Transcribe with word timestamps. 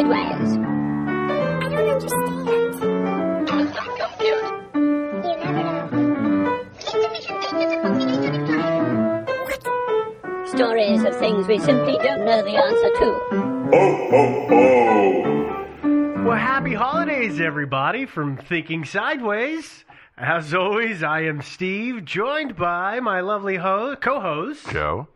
Sideways. 0.00 0.56
I 0.56 1.68
don't 1.68 1.90
understand. 1.90 2.48
You 4.20 4.36
never 5.22 5.52
know. 5.52 6.66
Stories 10.46 11.02
of 11.04 11.16
things 11.16 11.46
we 11.46 11.58
simply 11.58 11.98
don't 11.98 12.24
know 12.24 12.42
the 12.42 12.56
answer 12.56 12.90
to. 12.98 13.12
Ho, 13.72 14.08
ho, 14.10 14.22
ho! 14.48 16.24
Well, 16.24 16.36
happy 16.38 16.74
holidays, 16.74 17.40
everybody, 17.40 18.06
from 18.06 18.36
Thinking 18.36 18.84
Sideways. 18.84 19.84
As 20.16 20.52
always, 20.54 21.02
I 21.02 21.22
am 21.22 21.40
Steve, 21.42 22.04
joined 22.04 22.56
by 22.56 23.00
my 23.00 23.20
lovely 23.20 23.56
ho- 23.56 23.96
co-host 23.96 24.68
Joe. 24.70 25.08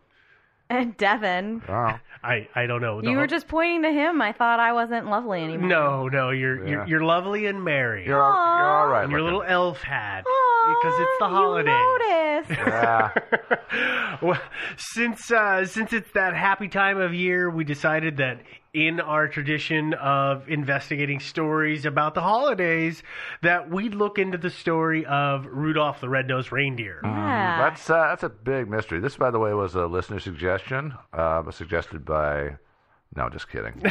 And 0.69 0.97
Devin, 0.97 1.61
Wow. 1.67 1.99
I, 2.23 2.47
I 2.55 2.65
don't 2.65 2.81
know. 2.81 3.01
the 3.01 3.07
you 3.09 3.13
ho- 3.15 3.21
were 3.21 3.27
just 3.27 3.47
pointing 3.47 3.83
to 3.83 3.91
him. 3.91 4.19
I 4.19 4.31
thought 4.31 4.59
I 4.59 4.73
wasn't 4.73 5.05
lovely 5.07 5.43
anymore. 5.43 5.69
no, 5.69 6.07
no. 6.07 6.29
You're 6.31 6.63
Yeah. 6.63 6.69
you're, 6.71 6.87
you're 6.87 7.03
lovely 7.03 7.45
and 7.45 7.63
merry. 7.63 8.03
You're, 8.05 8.19
all, 8.21 8.31
you're 8.33 8.65
all 8.65 8.87
right. 8.87 9.03
and 9.03 9.11
your 9.11 9.21
looking. 9.21 9.37
little 9.39 9.51
elf 9.51 9.81
hat 9.83 10.23
Aw, 10.27 10.75
because 10.81 10.99
it's 11.01 11.19
the 11.19 11.27
you 11.29 11.63
noticed. 11.63 12.49
Yeah. 12.49 14.17
well, 14.23 14.41
since 14.77 15.29
uh, 15.31 15.65
since 15.65 15.93
it's 15.93 16.09
that 16.13 16.35
happy 16.35 16.67
time 16.67 16.99
of 16.99 17.13
year, 17.13 17.49
we 17.49 17.63
decided 17.63 18.17
that 18.17 18.39
in 18.75 18.99
our 18.99 19.27
tradition 19.29 19.93
of 19.93 20.49
investigating 20.49 21.21
stories 21.21 21.85
about 21.85 22.13
the 22.13 22.21
holidays, 22.21 23.01
that 23.41 23.69
we'd 23.69 23.95
look 23.95 24.19
into 24.19 24.37
the 24.37 24.49
story 24.49 25.05
of 25.05 25.45
Rudolph 25.45 26.01
the 26.01 26.09
Red-Nosed 26.09 26.51
Reindeer. 26.51 26.99
Yeah. 27.01 27.69
That's 27.69 27.89
uh, 27.89 28.09
that's 28.09 28.23
a 28.23 28.29
big 28.29 28.69
mystery. 28.69 28.99
This, 28.99 29.15
by 29.15 29.31
the 29.31 29.39
way, 29.39 29.53
was 29.53 29.75
a 29.75 29.85
listener 29.85 30.19
suggestion, 30.19 30.93
uh, 31.13 31.49
suggested 31.51 32.03
by. 32.03 32.57
No, 33.15 33.29
just 33.29 33.49
kidding. 33.49 33.71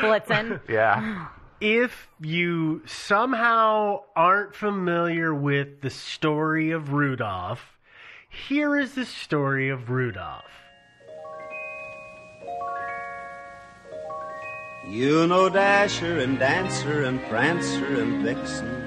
Blitzen. 0.00 0.60
yeah. 0.66 1.28
If 1.60 2.08
you 2.18 2.80
somehow 2.86 4.04
aren't 4.16 4.54
familiar 4.54 5.34
with 5.34 5.82
the 5.82 5.90
story 5.90 6.70
of 6.70 6.94
Rudolph, 6.94 7.76
here 8.30 8.78
is 8.78 8.94
the 8.94 9.04
story 9.04 9.68
of 9.68 9.90
Rudolph. 9.90 10.59
You 14.90 15.28
know 15.28 15.48
Dasher 15.48 16.18
and 16.18 16.36
Dancer 16.36 17.04
and 17.04 17.22
Prancer 17.26 18.00
and 18.02 18.24
Vixen, 18.24 18.84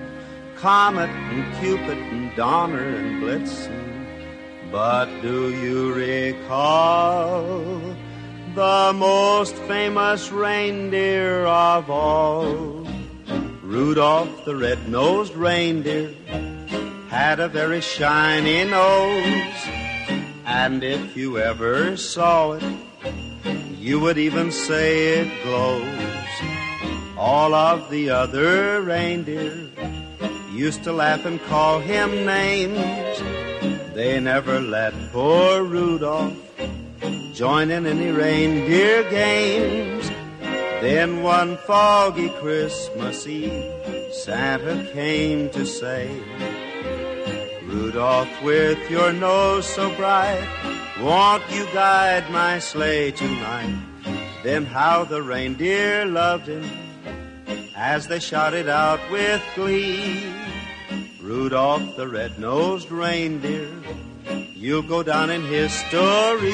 Comet 0.57 1.09
and 1.09 1.55
Cupid 1.61 1.97
and 1.97 2.35
Donner 2.35 2.83
and 2.83 3.23
Blitzen. 3.23 4.69
But 4.69 5.05
do 5.21 5.53
you 5.53 5.93
recall 5.93 7.79
the 8.53 8.91
most 8.93 9.55
famous 9.55 10.29
reindeer 10.29 11.45
of 11.45 11.89
all? 11.89 12.85
Rudolph 13.61 14.43
the 14.43 14.57
red-nosed 14.57 15.35
reindeer 15.35 16.13
had 17.07 17.39
a 17.39 17.47
very 17.47 17.79
shiny 17.79 18.65
nose. 18.65 19.67
And 20.45 20.83
if 20.83 21.15
you 21.15 21.37
ever 21.37 21.95
saw 21.95 22.51
it, 22.51 22.63
you 23.83 23.99
would 23.99 24.17
even 24.17 24.49
say 24.49 25.19
it 25.19 25.43
glows. 25.43 25.83
All 27.17 27.53
of 27.53 27.89
the 27.89 28.11
other 28.11 28.81
reindeer 28.81 29.69
used 30.53 30.85
to 30.85 30.93
laugh 30.93 31.25
and 31.25 31.41
call 31.43 31.81
him 31.81 32.25
names. 32.25 33.19
They 33.93 34.21
never 34.21 34.61
let 34.61 34.93
poor 35.11 35.63
Rudolph 35.63 36.33
join 37.33 37.71
in 37.71 37.85
any 37.85 38.09
reindeer 38.11 39.03
games. 39.09 40.09
Then 40.79 41.21
one 41.21 41.57
foggy 41.57 42.29
Christmas 42.29 43.27
Eve, 43.27 44.13
Santa 44.13 44.89
came 44.93 45.49
to 45.49 45.65
say, 45.65 46.09
Rudolph, 47.65 48.31
with 48.43 48.79
your 48.89 49.11
nose 49.11 49.65
so 49.67 49.93
bright, 49.97 50.47
won't 51.01 51.43
you 51.51 51.65
guide 51.73 52.29
my 52.31 52.59
sleigh 52.59 53.11
tonight? 53.11 53.75
Then 54.43 54.65
how 54.65 55.05
the 55.05 55.21
reindeer 55.21 56.05
loved 56.05 56.47
him 56.47 56.69
as 57.75 58.07
they 58.07 58.19
shouted 58.19 58.69
out 58.69 58.99
with 59.11 59.41
glee. 59.55 60.23
Rudolph 61.21 61.95
the 61.95 62.07
red-nosed 62.07 62.91
reindeer, 62.91 63.71
you'll 64.53 64.81
go 64.83 65.01
down 65.03 65.29
in 65.29 65.41
history. 65.45 66.51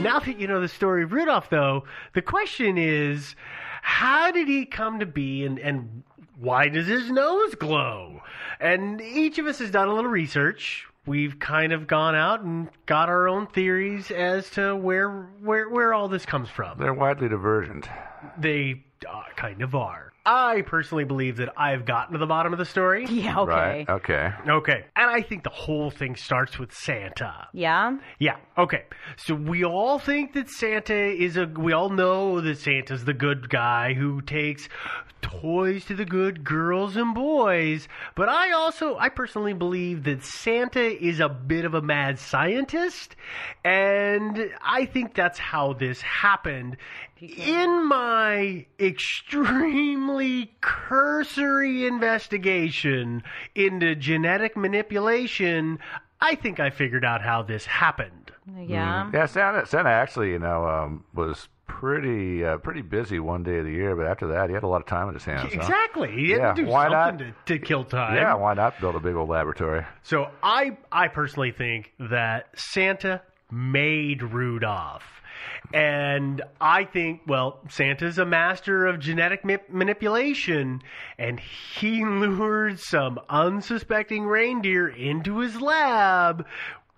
Now 0.00 0.20
that 0.20 0.38
you 0.38 0.46
know 0.46 0.60
the 0.60 0.68
story 0.68 1.02
of 1.04 1.12
Rudolph, 1.12 1.50
though, 1.50 1.84
the 2.14 2.22
question 2.22 2.78
is, 2.78 3.36
how 3.82 4.30
did 4.30 4.48
he 4.48 4.64
come 4.66 5.00
to 5.00 5.06
be, 5.06 5.44
and 5.44 5.58
and 5.58 6.02
why 6.38 6.68
does 6.68 6.86
his 6.86 7.10
nose 7.10 7.54
glow? 7.56 8.20
And 8.60 9.00
each 9.00 9.38
of 9.38 9.46
us 9.46 9.58
has 9.58 9.70
done 9.70 9.88
a 9.88 9.94
little 9.94 10.10
research. 10.10 10.86
We've 11.06 11.38
kind 11.38 11.72
of 11.72 11.86
gone 11.86 12.14
out 12.14 12.42
and 12.42 12.68
got 12.86 13.08
our 13.08 13.28
own 13.28 13.46
theories 13.46 14.10
as 14.10 14.50
to 14.50 14.76
where 14.76 15.10
where 15.42 15.68
where 15.68 15.94
all 15.94 16.08
this 16.08 16.26
comes 16.26 16.50
from. 16.50 16.78
They're 16.78 16.92
widely 16.92 17.28
divergent. 17.28 17.88
They 18.36 18.84
uh, 19.08 19.22
kind 19.36 19.62
of 19.62 19.74
are. 19.74 20.07
I 20.30 20.60
personally 20.60 21.04
believe 21.04 21.38
that 21.38 21.48
I've 21.56 21.86
gotten 21.86 22.12
to 22.12 22.18
the 22.18 22.26
bottom 22.26 22.52
of 22.52 22.58
the 22.58 22.66
story. 22.66 23.06
Yeah, 23.06 23.40
okay. 23.40 23.50
Right. 23.50 23.88
Okay. 23.88 24.30
Okay. 24.46 24.84
And 24.94 25.10
I 25.10 25.22
think 25.22 25.42
the 25.42 25.50
whole 25.50 25.90
thing 25.90 26.16
starts 26.16 26.58
with 26.58 26.72
Santa. 26.72 27.48
Yeah? 27.54 27.96
Yeah. 28.18 28.36
Okay. 28.58 28.84
So 29.16 29.34
we 29.34 29.64
all 29.64 29.98
think 29.98 30.34
that 30.34 30.50
Santa 30.50 30.94
is 30.94 31.38
a. 31.38 31.46
We 31.46 31.72
all 31.72 31.88
know 31.88 32.42
that 32.42 32.58
Santa's 32.58 33.06
the 33.06 33.14
good 33.14 33.48
guy 33.48 33.94
who 33.94 34.20
takes 34.20 34.68
toys 35.22 35.84
to 35.86 35.94
the 35.94 36.04
good 36.04 36.44
girls 36.44 36.96
and 36.96 37.14
boys. 37.14 37.88
But 38.14 38.28
I 38.28 38.52
also, 38.52 38.96
I 38.96 39.08
personally 39.08 39.52
believe 39.52 40.04
that 40.04 40.24
Santa 40.24 41.04
is 41.04 41.20
a 41.20 41.28
bit 41.28 41.64
of 41.64 41.74
a 41.74 41.82
mad 41.82 42.18
scientist, 42.18 43.16
and 43.64 44.50
I 44.62 44.84
think 44.86 45.14
that's 45.14 45.38
how 45.38 45.72
this 45.72 46.00
happened. 46.02 46.76
In 47.20 47.88
my 47.88 48.66
extremely 48.80 50.17
cursory 50.60 51.86
investigation 51.86 53.22
into 53.54 53.94
genetic 53.94 54.56
manipulation, 54.56 55.78
I 56.20 56.34
think 56.34 56.60
I 56.60 56.70
figured 56.70 57.04
out 57.04 57.22
how 57.22 57.42
this 57.42 57.66
happened. 57.66 58.32
Yeah. 58.58 59.10
Yeah, 59.12 59.26
Santa, 59.26 59.66
Santa 59.66 59.90
actually, 59.90 60.30
you 60.30 60.38
know, 60.38 60.66
um, 60.66 61.04
was 61.14 61.48
pretty 61.66 62.44
uh, 62.44 62.56
pretty 62.58 62.80
busy 62.80 63.20
one 63.20 63.42
day 63.42 63.58
of 63.58 63.64
the 63.66 63.70
year, 63.70 63.94
but 63.94 64.06
after 64.06 64.26
that, 64.28 64.48
he 64.48 64.54
had 64.54 64.62
a 64.62 64.66
lot 64.66 64.80
of 64.80 64.86
time 64.86 65.06
on 65.08 65.14
his 65.14 65.24
hands. 65.24 65.42
huh? 65.42 65.48
Exactly. 65.52 66.10
He 66.10 66.30
had 66.30 66.40
Yeah, 66.40 66.54
to 66.54 66.62
do 66.64 66.68
why 66.68 66.88
something 66.90 67.34
to, 67.46 67.58
to 67.58 67.64
kill 67.64 67.84
time. 67.84 68.16
Yeah, 68.16 68.34
why 68.34 68.54
not 68.54 68.80
build 68.80 68.96
a 68.96 69.00
big 69.00 69.14
old 69.14 69.28
laboratory? 69.28 69.84
So 70.02 70.30
I 70.42 70.76
I 70.90 71.08
personally 71.08 71.52
think 71.52 71.92
that 72.00 72.46
Santa 72.56 73.20
made 73.50 74.22
Rudolph. 74.22 75.04
And 75.72 76.42
I 76.60 76.84
think, 76.84 77.22
well, 77.26 77.60
Santa's 77.68 78.18
a 78.18 78.24
master 78.24 78.86
of 78.86 79.00
genetic 79.00 79.44
ma- 79.44 79.56
manipulation, 79.68 80.82
and 81.18 81.38
he 81.40 82.04
lured 82.04 82.80
some 82.80 83.18
unsuspecting 83.28 84.26
reindeer 84.26 84.88
into 84.88 85.38
his 85.40 85.60
lab, 85.60 86.46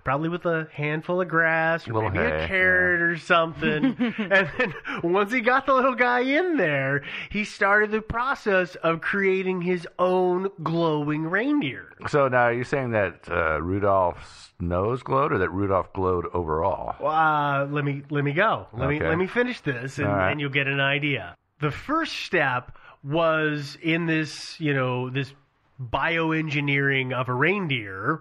probably 0.05 0.29
with 0.29 0.47
a 0.47 0.69
handful 0.73 1.21
of 1.21 1.29
grass, 1.29 1.87
or 1.89 1.93
Little 1.95 2.11
maybe 2.11 2.25
hay, 2.25 2.45
a 2.45 2.49
carrot 2.49 3.03
or 3.03 3.17
something. 3.19 3.85
and 4.19 4.51
then 4.59 4.75
once 5.03 5.33
he 5.33 5.41
got 5.41 5.67
the 5.67 5.75
little 5.75 5.95
guy 5.95 6.21
in 6.21 6.57
there, 6.57 7.03
he 7.31 7.45
started 7.45 7.91
the 7.91 8.01
process 8.01 8.75
of 8.77 9.01
creating 9.01 9.63
his 9.63 9.87
own 9.99 10.49
glowing 10.63 11.25
reindeer. 11.25 11.93
So 12.09 12.29
now 12.29 12.45
are 12.45 12.53
you're 12.53 12.65
saying 12.65 12.93
that 12.93 13.29
uh, 13.31 13.61
Rudolph's 13.61 14.53
nose 14.61 15.03
glowed, 15.03 15.33
or 15.33 15.39
that 15.39 15.51
Rudolph 15.51 15.93
glowed 15.93 16.27
overall? 16.33 16.95
Uh, 17.05 17.67
let 17.67 17.85
me 17.85 18.03
let 18.11 18.25
me 18.25 18.33
go. 18.33 18.67
Let 18.73 18.89
me 18.89 19.01
let 19.01 19.19
me 19.19 19.27
finish 19.27 19.61
this, 19.61 19.99
and, 19.99 20.07
All 20.09 20.15
right. 20.15 20.31
and 20.31 20.41
you'll 20.41 20.51
get 20.51 20.67
an 20.67 20.81
idea. 20.81 21.35
The 21.61 21.71
first 21.71 22.17
step 22.17 22.77
was 23.03 23.77
in 23.83 24.07
this, 24.07 24.59
you 24.61 24.75
know, 24.75 25.11
this 25.11 25.33
bioengineering 25.81 27.13
of 27.13 27.29
a 27.29 27.35
reindeer 27.35 28.21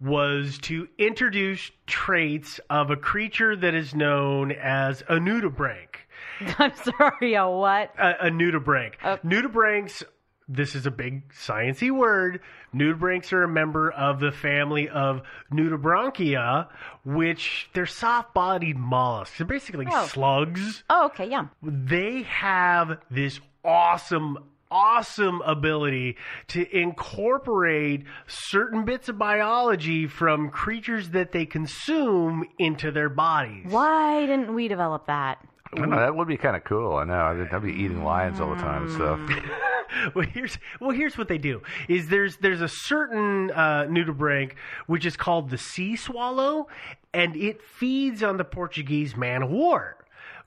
was 0.00 0.58
to 0.62 0.88
introduce 0.98 1.70
traits 1.86 2.60
of 2.70 2.90
a 2.90 2.96
creature 2.96 3.56
that 3.56 3.74
is 3.74 3.94
known 3.94 4.52
as 4.52 5.00
a 5.02 5.14
nudibranch. 5.16 5.96
I'm 6.58 6.72
sorry, 6.76 7.34
a 7.34 7.48
what? 7.48 7.92
A, 7.98 8.26
a 8.26 8.30
nudibranch. 8.30 8.94
Nudibranchs. 9.24 10.02
This 10.48 10.76
is 10.76 10.86
a 10.86 10.92
big 10.92 11.32
sciencey 11.32 11.90
word. 11.90 12.40
Nudibranchs 12.72 13.32
are 13.32 13.42
a 13.42 13.48
member 13.48 13.90
of 13.90 14.20
the 14.20 14.30
family 14.30 14.88
of 14.88 15.22
Nudibranchia, 15.52 16.68
which 17.04 17.68
they're 17.74 17.86
soft-bodied 17.86 18.76
mollusks. 18.78 19.38
They're 19.38 19.46
basically 19.46 19.86
Oh. 19.90 20.06
slugs. 20.06 20.84
Oh, 20.88 21.06
okay, 21.06 21.28
yeah. 21.28 21.46
They 21.62 22.22
have 22.22 22.98
this 23.10 23.40
awesome, 23.64 24.38
awesome 24.70 25.40
ability 25.42 26.16
to 26.48 26.76
incorporate 26.76 28.04
certain 28.26 28.84
bits 28.84 29.08
of 29.08 29.18
biology 29.18 30.06
from 30.06 30.50
creatures 30.50 31.10
that 31.10 31.32
they 31.32 31.46
consume 31.46 32.44
into 32.58 32.90
their 32.90 33.08
bodies. 33.08 33.66
Why 33.68 34.26
didn't 34.26 34.54
we 34.54 34.68
develop 34.68 35.06
that? 35.06 35.38
I 35.72 35.80
don't 35.80 35.90
know, 35.90 35.96
that 35.96 36.14
would 36.14 36.28
be 36.28 36.36
kind 36.36 36.56
of 36.56 36.64
cool. 36.64 36.96
I 36.96 37.04
know. 37.04 37.14
I'd, 37.14 37.48
I'd 37.52 37.62
be 37.62 37.72
eating 37.72 38.04
lions 38.04 38.40
all 38.40 38.54
the 38.54 38.60
time 38.60 38.84
and 38.84 38.92
stuff. 38.92 39.20
well, 40.14 40.26
here's 40.26 40.58
well, 40.80 40.90
here's 40.90 41.18
what 41.18 41.28
they 41.28 41.38
do: 41.38 41.62
is 41.88 42.08
there's 42.08 42.36
there's 42.38 42.60
a 42.60 42.68
certain 42.68 43.50
uh, 43.50 43.86
nudibranch 43.88 44.52
which 44.86 45.06
is 45.06 45.16
called 45.16 45.50
the 45.50 45.58
sea 45.58 45.96
swallow, 45.96 46.68
and 47.12 47.36
it 47.36 47.62
feeds 47.62 48.22
on 48.22 48.36
the 48.36 48.44
Portuguese 48.44 49.16
man 49.16 49.42
of 49.42 49.50
war. 49.50 49.95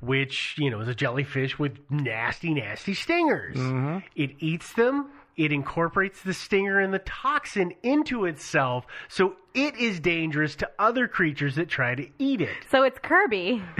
Which 0.02 0.56
you 0.58 0.70
know 0.70 0.80
is 0.80 0.88
a 0.88 0.96
jellyfish 0.96 1.60
with 1.60 1.78
nasty, 1.90 2.54
nasty 2.54 2.94
stingers. 2.94 3.58
Mm-hmm. 3.58 3.98
It 4.16 4.32
eats 4.40 4.74
them. 4.74 5.10
It 5.36 5.54
incorporates 5.54 6.22
the 6.22 6.34
stinger 6.34 6.80
and 6.80 6.94
the 6.94 7.00
toxin 7.00 7.74
into 7.82 8.26
itself, 8.26 8.86
so 9.08 9.36
it 9.54 9.76
is 9.78 10.02
dangerous 10.02 10.54
to 10.58 10.70
other 10.78 11.08
creatures 11.08 11.56
that 11.56 11.70
try 11.70 11.96
to 11.96 12.06
eat 12.18 12.42
it. 12.42 12.58
So 12.70 12.84
it's 12.84 13.00
Kirby. 13.00 13.62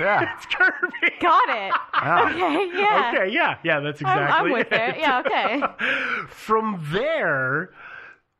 Yeah. 0.00 0.32
It's 0.36 0.46
Kirby. 0.46 1.16
Got 1.20 1.48
it. 1.48 1.72
Okay, 1.96 2.70
yeah. 2.80 3.12
Okay, 3.12 3.32
yeah, 3.34 3.56
yeah, 3.64 3.80
that's 3.80 4.00
I'm- 4.04 4.16
exactly 4.16 4.46
I'm 4.46 4.52
with 4.52 4.68
it. 4.70 4.96
Yeah, 4.96 5.22
okay. 5.26 5.60
From 6.28 6.86
there, 6.92 7.70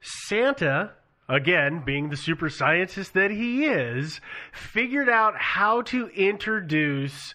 Santa, 0.01 0.93
again, 1.29 1.83
being 1.85 2.09
the 2.09 2.17
super 2.17 2.49
scientist 2.49 3.13
that 3.15 3.31
he 3.31 3.67
is, 3.67 4.21
figured 4.53 5.09
out 5.09 5.37
how 5.37 5.83
to 5.83 6.09
introduce 6.09 7.35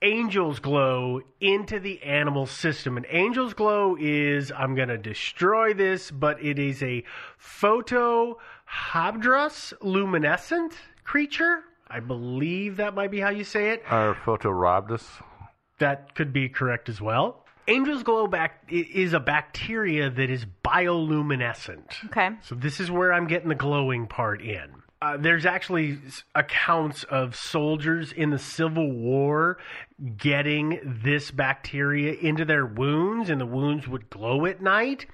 Angel's 0.00 0.58
Glow 0.58 1.20
into 1.40 1.78
the 1.78 2.02
animal 2.02 2.46
system. 2.46 2.96
And 2.96 3.06
Angel's 3.06 3.54
Glow 3.54 3.96
is, 3.98 4.50
I'm 4.52 4.74
going 4.74 4.88
to 4.88 4.98
destroy 4.98 5.72
this, 5.74 6.10
but 6.10 6.42
it 6.42 6.58
is 6.58 6.82
a 6.82 7.04
photohydrous 7.40 8.36
luminescent 9.80 10.74
creature. 11.04 11.64
I 11.88 12.00
believe 12.00 12.78
that 12.78 12.94
might 12.94 13.10
be 13.10 13.20
how 13.20 13.30
you 13.30 13.44
say 13.44 13.70
it. 13.70 13.84
Or 13.90 14.14
Photorhabdus. 14.24 15.04
That 15.78 16.14
could 16.14 16.32
be 16.32 16.48
correct 16.48 16.88
as 16.88 17.00
well. 17.00 17.43
Angel's 17.66 18.02
glow 18.02 18.26
bac- 18.26 18.64
i- 18.70 18.74
is 18.92 19.12
a 19.12 19.20
bacteria 19.20 20.10
that 20.10 20.30
is 20.30 20.46
bioluminescent. 20.64 22.04
Okay. 22.06 22.30
So 22.42 22.54
this 22.54 22.80
is 22.80 22.90
where 22.90 23.12
I'm 23.12 23.26
getting 23.26 23.48
the 23.48 23.54
glowing 23.54 24.06
part 24.06 24.42
in. 24.42 24.82
Uh, 25.02 25.18
there's 25.18 25.44
actually 25.44 25.98
accounts 26.34 27.04
of 27.04 27.36
soldiers 27.36 28.10
in 28.12 28.30
the 28.30 28.38
Civil 28.38 28.90
War 28.90 29.58
getting 30.16 30.80
this 31.02 31.30
bacteria 31.30 32.14
into 32.14 32.44
their 32.46 32.64
wounds, 32.64 33.28
and 33.28 33.38
the 33.40 33.46
wounds 33.46 33.86
would 33.86 34.08
glow 34.08 34.46
at 34.46 34.62
night. 34.62 35.04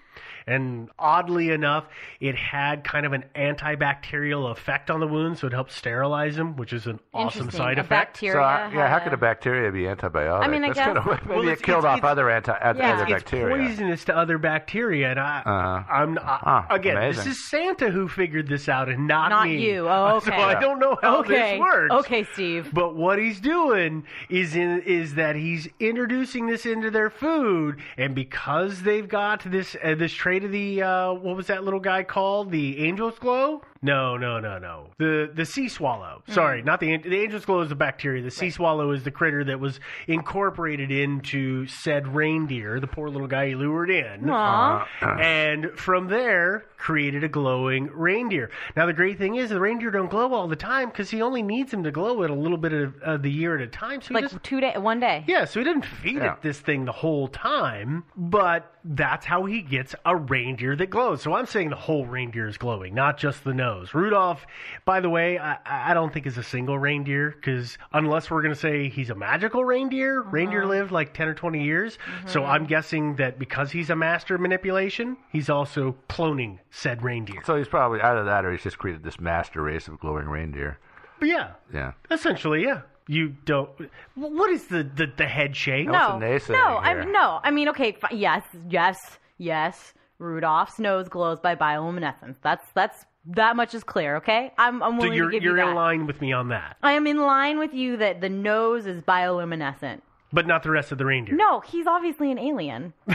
And 0.47 0.89
oddly 0.99 1.51
enough, 1.51 1.87
it 2.21 2.35
had 2.37 2.85
kind 2.85 3.07
of 3.07 3.12
an 3.12 3.25
antibacterial 3.35 4.50
effect 4.50 4.91
on 4.91 5.00
the 5.00 5.07
wounds, 5.07 5.41
so 5.41 5.47
it 5.47 5.53
helped 5.53 5.73
sterilize 5.73 6.37
them, 6.37 6.57
which 6.57 6.73
is 6.73 6.87
an 6.87 7.00
awesome 7.14 7.50
side 7.50 7.79
A 7.79 7.83
effect. 7.83 8.14
bacteria 8.14 8.33
So, 8.35 8.41
uh, 8.43 8.71
yeah, 8.75 8.88
how 8.88 8.99
could 8.99 9.12
a- 9.12 9.17
a 9.17 9.19
bacteria 9.19 9.71
be 9.71 9.83
antibiotic? 9.83 10.43
I 10.43 10.49
mean, 10.49 10.64
I 10.64 10.69
That's 10.69 10.79
guess- 10.79 10.87
Kind 10.87 10.99
of, 10.99 11.07
maybe 11.07 11.29
Well, 11.41 11.49
it 11.49 11.62
killed 11.62 11.79
it's- 11.85 11.93
off 11.93 11.99
it's- 11.99 12.11
other 12.11 12.31
anti 12.31 12.53
other 12.53 12.79
Yeah. 12.81 13.03
it's 13.03 13.11
bacteria. 13.12 13.57
poisonous 13.57 14.05
to 14.07 14.17
other 14.17 14.38
bacteria, 14.38 15.11
and 15.11 15.21
I, 15.21 15.43
Uh-huh. 15.45 15.83
I'm 15.93 16.19
I, 16.19 16.23
Huh, 16.43 16.62
again. 16.71 16.97
amazing. 16.97 17.25
This 17.25 17.38
is 17.38 17.49
Santa 17.50 17.91
who 17.91 18.09
figured 18.09 18.49
this 18.49 18.69
out, 18.69 18.88
and 18.88 19.07
not 19.07 19.31
Not 19.31 19.47
me. 19.49 19.71
you. 19.71 19.87
Oh, 20.00 20.19
So 20.21 20.33
okay. 20.33 20.43
I 20.43 20.59
don't 20.61 20.79
know 20.79 20.97
how 21.03 21.19
okay. 21.21 21.53
this 21.53 21.61
works. 21.61 21.95
Okay, 21.95 22.25
Steve. 22.25 22.71
But 22.73 22.95
what 22.95 23.19
he's 23.19 23.41
doing 23.41 24.05
is 24.29 24.57
in, 24.57 24.81
is 24.83 25.14
that 25.17 25.37
he's 25.37 25.69
introducing 25.79 26.47
this 26.47 26.64
into 26.67 26.91
their 26.91 27.11
food, 27.11 27.76
and 27.99 28.14
because 28.14 28.83
they've 28.83 29.09
got 29.09 29.41
this 29.45 29.76
uh, 29.85 29.95
this 29.95 30.12
trait 30.12 30.30
of 30.39 30.53
the 30.53 30.83
uh, 30.83 31.13
what 31.13 31.37
was 31.37 31.47
that 31.49 31.65
little 31.65 31.81
guy 31.81 32.03
called 32.03 32.51
the 32.51 32.87
angel's 32.87 33.19
glow? 33.19 33.63
No, 33.83 34.19
no, 34.19 34.39
no, 34.41 34.59
no. 34.59 34.89
The 34.99 35.31
the 35.33 35.47
sea 35.47 35.69
swallow. 35.69 36.23
Sorry, 36.29 36.61
mm. 36.61 36.67
not 36.67 36.81
the 36.81 36.93
an- 36.93 37.03
the 37.03 37.23
angel's 37.23 37.47
glow 37.47 37.61
is 37.63 37.71
the 37.71 37.75
bacteria. 37.75 38.23
The 38.23 38.31
sea 38.31 38.51
swallow 38.51 38.91
is 38.93 39.05
the 39.05 39.11
critter 39.11 39.43
that 39.45 39.59
was 39.59 39.81
incorporated 40.07 40.91
into 40.91 41.67
said 41.67 42.07
reindeer. 42.15 42.79
The 42.79 42.87
poor 42.87 43.09
little 43.09 43.27
guy 43.27 43.49
he 43.49 43.55
lured 43.55 43.91
in. 43.91 44.29
Aw. 44.29 44.87
Uh, 45.01 45.07
and 45.19 45.71
from 45.79 46.09
there, 46.09 46.67
created 46.77 47.25
a 47.25 47.29
glowing 47.29 47.87
reindeer. 47.93 48.51
Now, 48.77 48.85
the 48.87 48.93
great 48.93 49.17
thing 49.19 49.37
is, 49.37 49.49
the 49.51 49.61
reindeer 49.61 49.91
don't 49.91 50.11
glow 50.11 50.33
all 50.35 50.47
the 50.49 50.57
time 50.57 50.89
because 50.91 51.09
he 51.11 51.23
only 51.23 51.43
needs 51.43 51.71
them 51.71 51.83
to 51.85 51.91
glow 51.91 52.23
at 52.23 52.29
a 52.31 52.35
little 52.35 52.59
bit 52.59 52.73
of, 52.75 52.95
of 53.03 53.23
the 53.23 53.31
year 53.31 53.55
at 53.57 53.63
a 53.63 53.67
time. 53.67 54.03
So 54.03 54.13
Like 54.13 54.25
doesn't- 54.25 54.43
two 54.45 54.61
day, 54.61 54.75
one 54.77 55.01
day. 55.01 55.25
yeah, 55.27 55.45
so 55.47 55.61
he 55.61 55.65
didn't 55.65 55.87
feed 55.87 56.17
Yeah. 56.17 56.35
it 56.35 56.43
this 56.43 56.61
thing 56.61 56.85
the 56.85 56.93
whole 56.93 57.29
time, 57.29 58.05
but 58.17 58.75
that's 58.85 59.27
how 59.27 59.45
he 59.45 59.63
gets 59.63 59.95
a 60.05 60.17
reindeer 60.17 60.77
that 60.77 60.91
glows. 60.91 61.23
So 61.23 61.35
I'm 61.35 61.47
saying 61.47 61.71
the 61.71 61.77
whole 61.77 62.07
reindeer 62.07 62.47
is 62.49 62.57
glowing, 62.59 62.95
not 62.95 63.17
just 63.19 63.45
the 63.45 63.55
nose. 63.55 63.70
Rudolph, 63.95 64.47
by 64.85 65.00
the 65.00 65.09
way, 65.09 65.39
I, 65.39 65.59
I 65.65 65.95
don't 65.95 66.12
think 66.12 66.27
is 66.27 66.39
a 66.39 66.43
single 66.43 66.79
reindeer 66.79 67.31
because 67.31 67.79
unless 67.93 68.31
we're 68.31 68.43
going 68.43 68.55
to 68.55 68.61
say 68.61 68.89
he's 68.89 69.11
a 69.11 69.15
magical 69.15 69.65
reindeer, 69.65 70.21
uh-huh. 70.21 70.31
reindeer 70.31 70.67
lived 70.67 70.91
like 70.91 71.15
10 71.15 71.29
or 71.29 71.35
20 71.35 71.62
years. 71.62 71.99
So 72.27 72.43
uh-huh. 72.43 72.53
I'm 72.53 72.67
guessing 72.67 73.17
that 73.17 73.39
because 73.39 73.71
he's 73.71 73.91
a 73.91 73.97
master 73.97 74.35
of 74.35 74.41
manipulation, 74.41 75.17
he's 75.31 75.49
also 75.49 75.97
cloning 76.09 76.59
said 76.71 77.03
reindeer. 77.03 77.41
So 77.45 77.57
he's 77.57 77.69
probably 77.69 78.00
either 78.00 78.25
that 78.25 78.45
or 78.45 78.53
he's 78.53 78.62
just 78.62 78.79
created 78.79 79.03
this 79.03 79.21
master 79.21 79.62
race 79.62 79.89
of 79.89 79.99
glowing 80.00 80.27
reindeer. 80.27 80.79
But 81.19 81.29
yeah, 81.29 81.53
Yeah. 81.73 81.93
essentially, 82.11 82.62
yeah. 82.62 82.83
You 83.07 83.35
don't. 83.45 83.69
What 84.15 84.50
is 84.50 84.69
the 84.69 84.85
the, 84.85 85.07
the 85.17 85.27
head 85.27 85.57
shake? 85.57 85.89
No, 85.89 86.19
What's 86.21 86.47
the 86.47 86.53
no. 86.53 86.77
I'm 86.77 87.11
no. 87.11 87.41
I 87.43 87.50
mean, 87.50 87.69
okay, 87.71 87.97
yes, 88.12 88.45
yes, 88.69 89.19
yes. 89.37 89.95
Rudolph's 90.21 90.79
nose 90.79 91.09
glows 91.09 91.41
by 91.41 91.57
bioluminescence. 91.57 92.37
That's 92.43 92.65
that's 92.73 93.07
that 93.27 93.57
much 93.57 93.75
is 93.75 93.85
clear. 93.85 94.17
Okay, 94.17 94.53
I'm 94.59 94.83
I'm 94.83 95.00
So 95.00 95.07
you're 95.07 95.27
to 95.27 95.33
give 95.33 95.43
you're 95.43 95.59
you 95.59 95.69
in 95.69 95.75
line 95.75 96.07
with 96.07 96.21
me 96.21 96.33
on 96.33 96.49
that, 96.49 96.77
I 96.83 96.93
am 96.93 97.07
in 97.07 97.19
line 97.19 97.59
with 97.59 97.75
you 97.75 97.97
that 97.99 98.21
the 98.21 98.29
nose 98.29 98.87
is 98.87 99.03
bioluminescent. 99.03 100.00
but 100.33 100.47
not 100.47 100.62
the 100.62 100.71
rest 100.71 100.93
of 100.93 100.99
the 100.99 101.05
reindeer. 101.05 101.35
No, 101.37 101.61
he's 101.61 101.87
obviously 101.87 102.31
an 102.31 102.39
alien. 102.39 102.93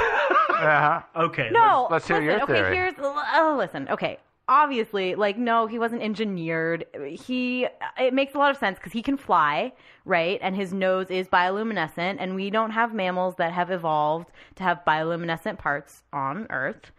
Uh-huh. 0.56 1.02
Okay. 1.18 1.50
No, 1.52 1.86
let's 1.92 2.08
hear 2.08 2.16
listen, 2.16 2.26
your 2.30 2.44
okay, 2.44 2.54
theory. 2.54 2.76
here's 2.76 2.94
oh, 2.98 3.56
listen. 3.58 3.90
Okay, 3.90 4.20
obviously, 4.48 5.14
like 5.16 5.38
no, 5.38 5.68
he 5.68 5.78
wasn't 5.78 6.02
engineered. 6.02 6.86
He 7.12 7.68
it 8.00 8.14
makes 8.14 8.34
a 8.36 8.38
lot 8.38 8.52
of 8.52 8.58
sense 8.58 8.78
because 8.78 8.94
he 8.94 9.02
can 9.02 9.18
fly, 9.18 9.74
right? 10.06 10.40
And 10.42 10.56
his 10.56 10.72
nose 10.74 11.08
is 11.10 11.28
bioluminescent, 11.28 12.16
and 12.20 12.36
we 12.36 12.50
don't 12.50 12.72
have 12.72 12.94
mammals 12.94 13.36
that 13.36 13.52
have 13.52 13.70
evolved 13.70 14.30
to 14.56 14.64
have 14.64 14.80
bioluminescent 14.88 15.58
parts 15.58 16.04
on 16.14 16.48
Earth. 16.50 16.92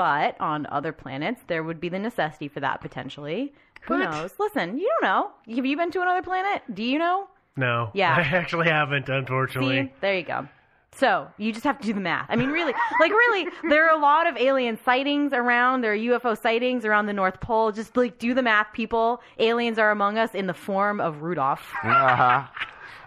But 0.00 0.40
on 0.40 0.64
other 0.70 0.92
planets, 0.92 1.42
there 1.46 1.62
would 1.62 1.78
be 1.78 1.90
the 1.90 1.98
necessity 1.98 2.48
for 2.48 2.60
that 2.60 2.80
potentially. 2.80 3.52
Who 3.82 3.98
What? 3.98 4.10
knows? 4.10 4.32
Listen, 4.38 4.78
you 4.78 4.90
don't 4.98 5.02
know. 5.06 5.30
Have 5.54 5.66
you 5.66 5.76
been 5.76 5.90
to 5.90 6.00
another 6.00 6.22
planet? 6.22 6.62
Do 6.72 6.82
you 6.82 6.98
know? 6.98 7.28
No. 7.58 7.90
Yeah. 7.92 8.14
I 8.16 8.22
actually 8.34 8.68
haven't, 8.68 9.10
unfortunately. 9.10 9.82
See, 9.82 9.92
there 10.00 10.16
you 10.16 10.22
go. 10.22 10.48
So 10.92 11.28
you 11.36 11.52
just 11.52 11.64
have 11.64 11.78
to 11.80 11.86
do 11.86 11.92
the 11.92 12.00
math. 12.00 12.24
I 12.30 12.36
mean, 12.36 12.48
really, 12.48 12.72
like 12.98 13.10
really, 13.12 13.46
there 13.68 13.86
are 13.90 13.94
a 13.94 14.00
lot 14.00 14.26
of 14.26 14.38
alien 14.38 14.78
sightings 14.82 15.34
around. 15.34 15.82
There 15.82 15.92
are 15.92 15.96
UFO 15.96 16.34
sightings 16.40 16.86
around 16.86 17.04
the 17.04 17.12
North 17.12 17.38
Pole. 17.42 17.70
Just 17.70 17.94
like 17.94 18.18
do 18.18 18.32
the 18.32 18.42
math, 18.42 18.72
people. 18.72 19.20
Aliens 19.38 19.78
are 19.78 19.90
among 19.90 20.16
us 20.16 20.34
in 20.34 20.46
the 20.46 20.54
form 20.54 20.98
of 20.98 21.20
Rudolph. 21.20 21.74
Uh-huh. 21.84 22.44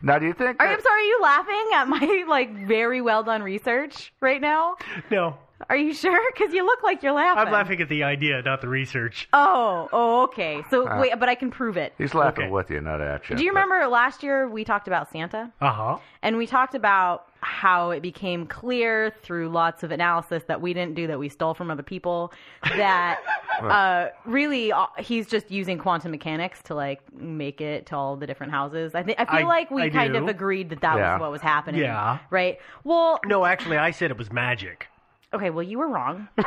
Now, 0.04 0.20
do 0.20 0.28
you 0.28 0.34
think? 0.34 0.62
Are, 0.62 0.68
that- 0.68 0.74
I'm 0.78 0.82
sorry, 0.82 1.02
are 1.02 1.06
you 1.06 1.20
laughing 1.24 1.70
at 1.74 1.88
my 1.88 2.26
like 2.28 2.68
very 2.68 3.02
well 3.02 3.24
done 3.24 3.42
research 3.42 4.14
right 4.22 4.40
now? 4.40 4.76
No. 5.10 5.38
Are 5.70 5.75
you 5.75 5.93
sure? 5.93 6.20
Because 6.34 6.53
you 6.53 6.65
look 6.65 6.84
like 6.84 7.03
you're 7.03 7.13
laughing. 7.13 7.46
I'm 7.48 7.51
laughing 7.53 7.82
at 7.82 7.89
the 7.89 8.03
idea, 8.03 8.41
not 8.41 8.62
the 8.62 8.67
research. 8.67 9.27
Oh, 9.34 9.89
oh, 9.91 10.24
okay. 10.24 10.62
So 10.70 10.88
Uh, 10.88 11.00
wait, 11.00 11.13
but 11.20 11.29
I 11.29 11.36
can 11.36 11.51
prove 11.51 11.77
it. 11.77 11.93
He's 11.98 12.13
laughing 12.13 12.46
Okay. 12.46 12.51
with 12.51 12.70
you, 12.70 12.82
not 12.82 13.01
at 13.01 13.29
you. 13.29 13.36
Do 13.36 13.43
you 13.43 13.51
but- 13.53 13.62
remember 13.63 13.88
last 13.88 14.24
year 14.24 14.48
we 14.48 14.63
talked 14.63 14.88
about 14.88 15.10
Santa? 15.12 15.51
Uh 15.62 15.72
huh. 15.72 15.98
And 16.22 16.38
we 16.38 16.48
talked 16.48 16.75
about 16.75 17.27
how 17.41 17.89
it 17.91 18.01
became 18.01 18.46
clear 18.48 19.13
through 19.22 19.50
lots 19.50 19.84
of 19.84 19.91
analysis 19.91 20.43
that 20.48 20.62
we 20.62 20.74
didn't 20.74 20.96
do, 20.96 21.08
that 21.08 21.20
we 21.20 21.27
stole 21.27 21.53
from 21.53 21.70
other 21.70 21.84
people, 21.84 22.32
that 22.77 23.20
uh, 23.62 24.08
really 24.25 24.72
uh, 24.72 24.86
he's 25.00 25.27
just 25.27 25.51
using 25.51 25.77
quantum 25.77 26.12
mechanics 26.12 26.62
to 26.63 26.75
like 26.75 27.01
make 27.13 27.60
it 27.62 27.86
to 27.88 27.96
all 27.96 28.15
the 28.15 28.25
different 28.27 28.51
houses. 28.53 28.96
I 28.96 29.03
think 29.03 29.20
I 29.20 29.25
feel 29.25 29.46
I- 29.46 29.50
like 29.50 29.72
we 29.72 29.84
I 29.84 29.89
kind 29.89 30.13
do. 30.13 30.20
of 30.20 30.27
agreed 30.29 30.70
that 30.70 30.82
that 30.82 30.98
Yeah. 30.98 31.13
was 31.13 31.22
what 31.22 31.32
was 31.32 31.41
happening. 31.41 31.82
Yeah. 31.82 32.20
Right. 32.29 32.60
Well, 32.84 33.20
No, 33.25 33.43
actually, 33.46 33.77
I 33.77 33.91
said 33.91 34.10
it 34.12 34.17
was 34.17 34.32
magic. 34.32 34.88
Okay. 35.34 35.50
Well, 35.50 35.63
you 35.63 35.80
were 35.80 35.88
wrong. 35.88 36.28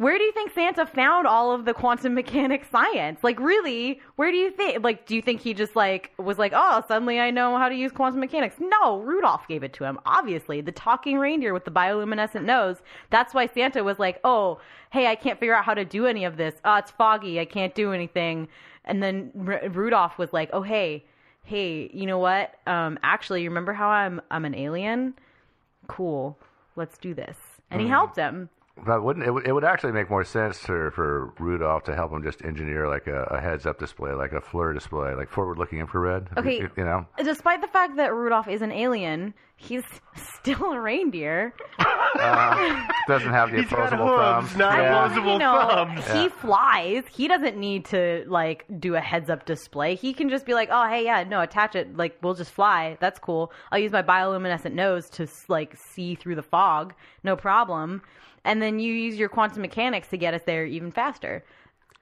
Where 0.00 0.16
do 0.16 0.24
you 0.24 0.32
think 0.32 0.54
Santa 0.54 0.86
found 0.86 1.26
all 1.26 1.52
of 1.52 1.66
the 1.66 1.74
quantum 1.74 2.14
mechanics 2.14 2.68
science? 2.72 3.22
Like, 3.22 3.38
really, 3.38 4.00
where 4.16 4.30
do 4.30 4.38
you 4.38 4.50
think? 4.50 4.82
Like, 4.82 5.04
do 5.04 5.14
you 5.14 5.20
think 5.20 5.42
he 5.42 5.52
just 5.52 5.76
like 5.76 6.10
was 6.16 6.38
like, 6.38 6.52
oh, 6.56 6.82
suddenly 6.88 7.20
I 7.20 7.30
know 7.30 7.58
how 7.58 7.68
to 7.68 7.74
use 7.74 7.92
quantum 7.92 8.18
mechanics? 8.20 8.56
No, 8.58 9.00
Rudolph 9.02 9.46
gave 9.46 9.62
it 9.62 9.74
to 9.74 9.84
him. 9.84 9.98
Obviously, 10.06 10.62
the 10.62 10.72
talking 10.72 11.18
reindeer 11.18 11.52
with 11.52 11.66
the 11.66 11.70
bioluminescent 11.70 12.44
nose. 12.44 12.78
That's 13.10 13.34
why 13.34 13.46
Santa 13.46 13.84
was 13.84 13.98
like, 13.98 14.20
oh, 14.24 14.58
hey, 14.88 15.06
I 15.06 15.16
can't 15.16 15.38
figure 15.38 15.54
out 15.54 15.66
how 15.66 15.74
to 15.74 15.84
do 15.84 16.06
any 16.06 16.24
of 16.24 16.38
this. 16.38 16.54
Oh, 16.64 16.76
it's 16.76 16.92
foggy. 16.92 17.38
I 17.38 17.44
can't 17.44 17.74
do 17.74 17.92
anything. 17.92 18.48
And 18.86 19.02
then 19.02 19.30
R- 19.46 19.68
Rudolph 19.68 20.16
was 20.16 20.32
like, 20.32 20.48
oh, 20.54 20.62
hey, 20.62 21.04
hey, 21.44 21.90
you 21.92 22.06
know 22.06 22.18
what? 22.18 22.54
Um, 22.66 22.98
actually, 23.02 23.42
you 23.42 23.50
remember 23.50 23.74
how 23.74 23.88
I'm 23.90 24.22
I'm 24.30 24.46
an 24.46 24.54
alien? 24.54 25.12
Cool. 25.88 26.38
Let's 26.74 26.96
do 26.96 27.12
this. 27.12 27.36
And 27.70 27.80
he 27.80 27.86
mm. 27.86 27.90
helped 27.90 28.16
him. 28.16 28.48
But 28.86 29.02
wouldn't 29.02 29.26
it, 29.26 29.30
would- 29.30 29.46
it 29.46 29.52
would 29.52 29.64
actually 29.64 29.92
make 29.92 30.08
more 30.08 30.24
sense 30.24 30.58
for, 30.58 30.90
for 30.92 31.34
Rudolph 31.38 31.84
to 31.84 31.94
help 31.94 32.12
him 32.12 32.22
just 32.22 32.42
engineer 32.44 32.88
like 32.88 33.06
a, 33.08 33.24
a 33.24 33.40
heads 33.40 33.66
up 33.66 33.78
display, 33.78 34.12
like 34.12 34.32
a 34.32 34.40
FLIR 34.40 34.72
display, 34.72 35.14
like 35.14 35.28
forward 35.28 35.58
looking 35.58 35.80
infrared. 35.80 36.28
Okay. 36.38 36.60
You, 36.60 36.70
you 36.76 36.84
know? 36.84 37.06
Despite 37.22 37.60
the 37.60 37.66
fact 37.68 37.96
that 37.96 38.14
Rudolph 38.14 38.48
is 38.48 38.62
an 38.62 38.72
alien, 38.72 39.34
he's 39.56 39.82
still 40.40 40.72
a 40.72 40.80
reindeer. 40.80 41.52
Uh, 41.78 42.86
doesn't 43.06 43.30
have 43.30 43.50
the 43.50 43.58
He's 43.62 43.70
got 43.70 43.92
opposable 43.92 44.16
thumbs. 44.16 44.56
not 44.56 44.78
yeah. 44.78 45.04
opposable 45.04 45.32
you 45.34 45.38
know, 45.40 45.68
thumbs. 45.68 46.06
he 46.12 46.28
flies. 46.30 47.04
He 47.12 47.28
doesn't 47.28 47.58
need 47.58 47.84
to 47.86 48.24
like 48.28 48.64
do 48.78 48.94
a 48.94 49.00
heads 49.00 49.28
up 49.28 49.44
display. 49.44 49.94
He 49.94 50.14
can 50.14 50.30
just 50.30 50.46
be 50.46 50.54
like, 50.54 50.70
"Oh, 50.72 50.88
hey, 50.88 51.04
yeah, 51.04 51.24
no, 51.24 51.42
attach 51.42 51.74
it. 51.76 51.96
Like, 51.96 52.16
we'll 52.22 52.34
just 52.34 52.50
fly. 52.52 52.96
That's 53.00 53.18
cool. 53.18 53.52
I'll 53.70 53.78
use 53.78 53.92
my 53.92 54.02
bioluminescent 54.02 54.72
nose 54.72 55.10
to 55.10 55.26
like 55.48 55.76
see 55.92 56.14
through 56.14 56.36
the 56.36 56.42
fog. 56.42 56.94
No 57.22 57.36
problem." 57.36 58.00
And 58.44 58.60
then 58.62 58.78
you 58.78 58.92
use 58.92 59.16
your 59.18 59.28
quantum 59.28 59.62
mechanics 59.62 60.08
to 60.08 60.16
get 60.16 60.34
us 60.34 60.42
there 60.46 60.64
even 60.64 60.90
faster. 60.90 61.44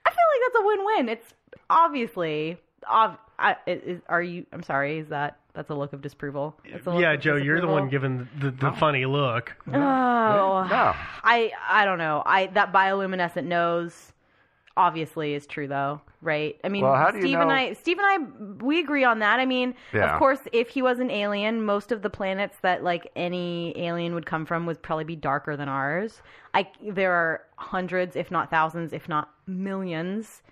I 0.06 0.10
feel 0.10 0.16
like 0.32 0.52
that's 0.52 0.62
a 0.62 0.66
win-win. 0.66 1.08
It's 1.08 1.34
obviously, 1.68 2.58
ob- 2.90 3.18
I, 3.38 3.56
is, 3.66 4.00
are 4.08 4.22
you? 4.22 4.46
I'm 4.52 4.62
sorry. 4.62 4.98
Is 4.98 5.08
that 5.08 5.38
that's 5.54 5.70
a 5.70 5.74
look 5.74 5.92
of 5.92 6.00
disapproval? 6.02 6.56
That's 6.70 6.86
a 6.86 6.90
look 6.90 7.00
Yeah, 7.00 7.12
of 7.12 7.20
Joe, 7.20 7.36
you're 7.36 7.60
the 7.60 7.66
one 7.66 7.88
giving 7.88 8.28
the, 8.38 8.50
the, 8.50 8.70
the 8.70 8.72
funny 8.72 9.04
look. 9.06 9.56
Oh, 9.66 9.70
No. 9.72 10.94
I 11.24 11.52
I 11.68 11.84
don't 11.84 11.98
know. 11.98 12.22
I 12.24 12.46
that 12.48 12.72
bioluminescent 12.72 13.44
nose 13.44 14.12
obviously 14.78 15.34
is 15.34 15.46
true 15.46 15.66
though, 15.66 16.00
right? 16.22 16.56
I 16.64 16.68
mean, 16.68 16.84
Well, 16.84 16.94
how 16.94 17.10
do 17.10 17.18
you 17.18 17.22
Steve 17.24 17.40
and 17.40 17.52
I 17.52 17.72
Steve 17.74 17.98
and 17.98 18.06
I 18.06 18.64
we 18.64 18.78
agree 18.80 19.04
on 19.04 19.18
that. 19.18 19.40
I 19.40 19.44
mean, 19.44 19.74
Yeah. 19.92 20.14
of 20.14 20.18
course, 20.18 20.40
if 20.52 20.68
he 20.70 20.80
was 20.80 21.00
an 21.00 21.10
alien, 21.10 21.64
most 21.64 21.92
of 21.92 22.00
the 22.02 22.08
planets 22.08 22.56
that 22.62 22.82
like 22.84 23.10
any 23.16 23.76
alien 23.76 24.14
would 24.14 24.24
come 24.24 24.46
from 24.46 24.64
would 24.66 24.80
probably 24.80 25.04
be 25.04 25.16
darker 25.16 25.56
than 25.56 25.68
ours. 25.68 26.22
I 26.54 26.68
there 26.82 27.12
are 27.12 27.42
hundreds, 27.56 28.16
if 28.16 28.30
not 28.30 28.48
thousands, 28.50 28.92
if 28.92 29.08
not 29.08 29.30
millions 29.46 30.42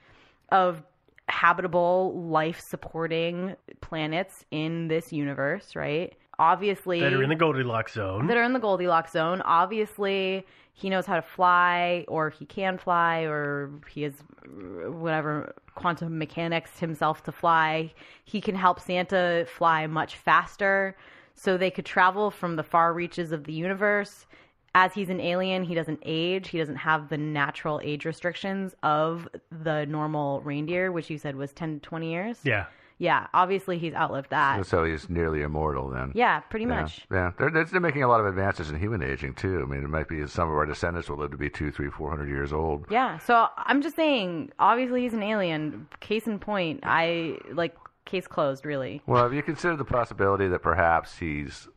of 0.51 0.83
habitable 1.29 2.13
life 2.29 2.61
supporting 2.61 3.57
planets 3.81 4.45
in 4.51 4.89
this 4.89 5.13
universe, 5.13 5.75
right? 5.75 6.15
Obviously 6.39 7.01
That 7.01 7.13
are 7.13 7.23
in 7.23 7.29
the 7.29 7.35
Goldilocks 7.37 7.95
zone. 7.95 8.27
that 8.27 8.37
are 8.37 8.43
in 8.43 8.53
the 8.53 8.59
Goldilocks 8.61 9.13
zone. 9.13 9.41
Obviously, 9.43 10.47
he 10.75 10.91
knows 10.91 11.07
how 11.07 11.17
to 11.17 11.23
fly, 11.23 12.05
or 12.09 12.29
he 12.31 12.45
can 12.45 12.77
fly, 12.77 13.21
or 13.23 13.71
he 13.89 14.03
has 14.03 14.13
whatever 14.89 15.55
quantum 15.75 16.19
mechanics 16.19 16.79
himself 16.79 17.23
to 17.25 17.33
fly. 17.33 17.93
He 18.25 18.41
can 18.41 18.55
help 18.55 18.81
Santa 18.81 19.47
fly 19.49 19.87
much 19.87 20.17
faster, 20.17 20.97
so 21.35 21.57
they 21.57 21.71
could 21.71 21.87
travel 21.87 22.31
from 22.31 22.57
the 22.57 22.63
far 22.63 22.93
reaches 22.93 23.33
of 23.33 23.45
the 23.45 23.53
universe. 23.53 24.27
As 24.75 24.93
he's 24.93 25.09
an 25.09 25.21
alien, 25.21 25.65
he 25.65 25.75
doesn't 25.75 26.01
age. 26.05 26.49
He 26.49 26.59
doesn't 26.59 26.77
have 26.77 27.09
the 27.09 27.17
natural 27.17 27.81
age 27.83 28.05
restrictions 28.05 28.75
of 28.83 29.27
the 29.51 29.87
normal 29.87 30.43
reindeer, 30.43 30.93
which 30.93 31.09
you 31.09 31.17
said 31.17 31.37
was 31.37 31.53
10 31.55 31.81
to 31.81 31.81
20 31.81 32.11
years. 32.11 32.41
yeah. 32.45 32.67
Yeah, 32.99 33.27
obviously 33.35 33.79
he's 33.79 33.93
outlived 33.95 34.31
that. 34.31 34.65
So 34.67 34.85
he's 34.85 35.09
nearly 35.11 35.43
immortal 35.43 35.91
then. 35.91 36.13
Yeah, 36.15 36.41
pretty 36.41 36.65
Yeah, 36.65 36.81
much. 36.83 37.07
Yeah, 37.13 37.33
they're, 37.39 37.51
they're 37.51 37.65
they're 37.65 37.81
making 37.81 38.03
a 38.03 38.09
lot 38.09 38.21
of 38.21 38.27
advances 38.27 38.71
in 38.71 38.79
human 38.79 39.03
aging 39.03 39.35
too. 39.35 39.61
I 39.63 39.67
mean, 39.71 39.85
it 39.85 39.89
might 39.91 40.09
be 40.09 40.27
some 40.27 40.49
of 40.49 40.55
our 40.55 40.65
descendants 40.65 41.11
will 41.11 41.19
live 41.19 41.31
to 41.33 41.37
be 41.37 41.51
two, 41.51 41.71
three, 41.71 41.91
four 41.91 42.09
hundred 42.09 42.29
years 42.31 42.53
old. 42.55 42.87
Yeah, 42.91 43.19
so 43.19 43.49
I'm 43.59 43.83
just 43.83 43.97
saying, 43.97 44.51
obviously 44.59 45.03
he's 45.03 45.13
an 45.13 45.23
alien. 45.23 45.89
Case 46.01 46.27
in 46.27 46.39
point, 46.39 46.81
I 46.85 47.37
like 47.53 47.77
case 48.07 48.27
closed, 48.27 48.65
really. 48.65 49.03
Well, 49.07 49.23
have 49.25 49.35
you 49.35 49.43
considered 49.43 49.77
the 49.77 49.85
possibility 49.85 50.49
that 50.49 50.63
perhaps 50.63 51.19
he's 51.19 51.69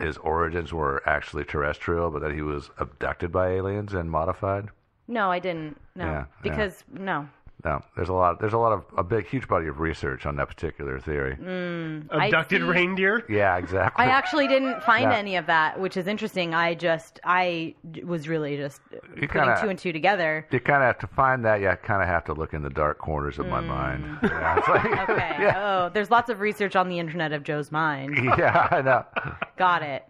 his 0.00 0.16
origins 0.18 0.72
were 0.72 1.08
actually 1.08 1.44
terrestrial, 1.44 2.10
but 2.10 2.20
that 2.22 2.32
he 2.32 2.42
was 2.42 2.68
abducted 2.78 3.30
by 3.30 3.50
aliens 3.50 3.94
and 3.94 4.10
modified? 4.10 4.70
No, 5.06 5.30
I 5.30 5.38
didn't. 5.38 5.76
No, 5.94 6.04
Yeah, 6.04 6.12
yeah. 6.12 6.24
because 6.42 6.82
no. 6.92 7.28
No, 7.64 7.80
there's 7.96 8.10
a 8.10 8.12
lot. 8.12 8.40
There's 8.40 8.52
a 8.52 8.58
lot 8.58 8.72
of 8.72 8.84
a 8.98 9.02
big, 9.02 9.26
huge 9.26 9.48
body 9.48 9.68
of 9.68 9.80
research 9.80 10.26
on 10.26 10.36
that 10.36 10.48
particular 10.48 11.00
theory. 11.00 11.36
Mm. 11.40 12.08
Abducted 12.10 12.60
see- 12.60 12.66
reindeer? 12.68 13.24
Yeah, 13.28 13.56
exactly. 13.56 14.04
I 14.04 14.08
actually 14.10 14.48
didn't 14.48 14.82
find 14.82 15.10
Yeah. 15.10 15.16
any 15.16 15.36
of 15.36 15.46
that, 15.46 15.80
which 15.80 15.96
is 15.96 16.06
interesting. 16.06 16.54
I 16.54 16.74
just, 16.74 17.20
I 17.24 17.74
was 18.04 18.28
really 18.28 18.58
just 18.58 18.82
putting 19.14 19.28
kinda- 19.28 19.58
two 19.62 19.68
and 19.70 19.78
two 19.78 19.92
together. 19.92 20.46
you 20.50 20.60
kind 20.60 20.82
of 20.82 20.88
have 20.88 20.98
to 20.98 21.06
find 21.06 21.42
that. 21.46 21.60
You 21.62 21.72
kind 21.82 22.02
of 22.02 22.08
have 22.08 22.24
to 22.24 22.34
look 22.34 22.52
in 22.52 22.62
the 22.62 22.70
dark 22.70 22.98
corners 22.98 23.38
of 23.38 23.46
my 23.46 23.60
mind. 23.60 24.04
Yeah, 24.22 24.54
like- 24.68 24.82
Mm. 24.82 25.08
Okay. 25.08 25.36
yeah, 25.40 25.54
Oh, 25.56 25.88
there's 25.92 26.10
lots 26.10 26.28
of 26.28 26.40
research 26.40 26.76
on 26.76 26.88
the 26.90 26.98
internet 26.98 27.32
of 27.32 27.44
Joe's 27.44 27.72
mind. 27.72 28.18
yeah, 28.38 28.68
I 28.70 28.82
know. 28.82 29.04
Got 29.56 29.82
it. 29.82 30.04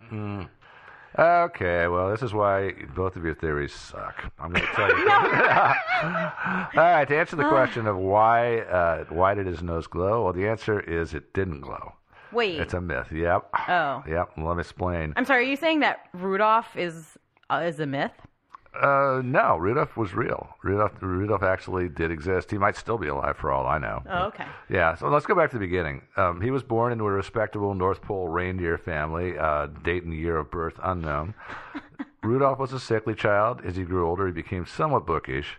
Okay, 1.17 1.87
well, 1.87 2.11
this 2.11 2.23
is 2.23 2.35
why 2.35 2.73
both 2.95 3.15
of 3.15 3.25
your 3.25 3.35
theories 3.35 3.73
suck. 3.73 4.33
I'm 4.39 4.53
going 4.53 4.67
to 4.67 4.73
tell 4.73 4.89
you. 4.89 5.09
All 5.11 6.71
right, 6.75 7.07
to 7.07 7.17
answer 7.17 7.37
the 7.37 7.49
question 7.49 7.87
of 7.87 7.97
why 7.97 8.59
uh, 8.61 9.05
why 9.11 9.35
did 9.35 9.47
his 9.47 9.63
nose 9.63 9.87
glow? 9.87 10.25
Well, 10.25 10.33
the 10.33 10.49
answer 10.49 10.81
is 10.81 11.15
it 11.15 11.33
didn't 11.33 11.61
glow. 11.61 11.93
Wait. 12.33 12.59
It's 12.59 12.75
a 12.75 12.81
myth. 12.81 13.13
Yep. 13.13 13.49
Oh. 13.69 14.03
Yep. 14.09 14.31
Let 14.39 14.57
me 14.57 14.61
explain. 14.61 15.13
I'm 15.17 15.25
sorry. 15.25 15.47
Are 15.47 15.49
you 15.49 15.57
saying 15.57 15.81
that 15.81 16.09
Rudolph 16.13 16.77
is 16.77 17.17
uh, 17.49 17.63
is 17.65 17.79
a 17.79 17.87
myth? 17.87 18.13
Uh, 18.81 19.23
no, 19.25 19.57
Rudolph 19.57 19.97
was 19.97 20.15
real. 20.15 20.49
Rudolph, 20.63 20.93
Rudolph 21.01 21.43
actually 21.43 21.89
did 21.89 22.11
exist. 22.11 22.51
He 22.51 22.59
might 22.59 22.77
still 22.77 22.99
be 22.99 23.07
alive 23.09 23.37
for 23.37 23.53
all 23.53 23.67
I 23.67 23.79
know. 23.79 24.03
Oh, 24.11 24.25
okay. 24.27 24.47
Yeah, 24.69 24.95
so 24.97 25.09
let's 25.09 25.27
go 25.27 25.35
back 25.35 25.51
to 25.51 25.57
the 25.59 25.65
beginning. 25.67 26.03
Um, 26.17 26.41
he 26.41 26.51
was 26.51 26.63
born 26.63 26.93
into 26.93 27.05
a 27.05 27.11
respectable 27.11 27.75
North 27.75 28.03
Pole 28.03 28.29
reindeer 28.29 28.77
family, 28.79 29.39
uh, 29.39 29.67
date 29.85 30.03
and 30.05 30.13
year 30.13 30.37
of 30.39 30.51
birth 30.51 30.75
unknown. 30.83 31.35
Rudolph 32.23 32.59
was 32.59 32.73
a 32.73 32.81
sickly 32.81 33.15
child. 33.15 33.61
As 33.65 33.77
he 33.77 33.85
grew 33.85 34.09
older, 34.09 34.27
he 34.27 34.33
became 34.33 34.67
somewhat 34.67 35.07
bookish. 35.07 35.59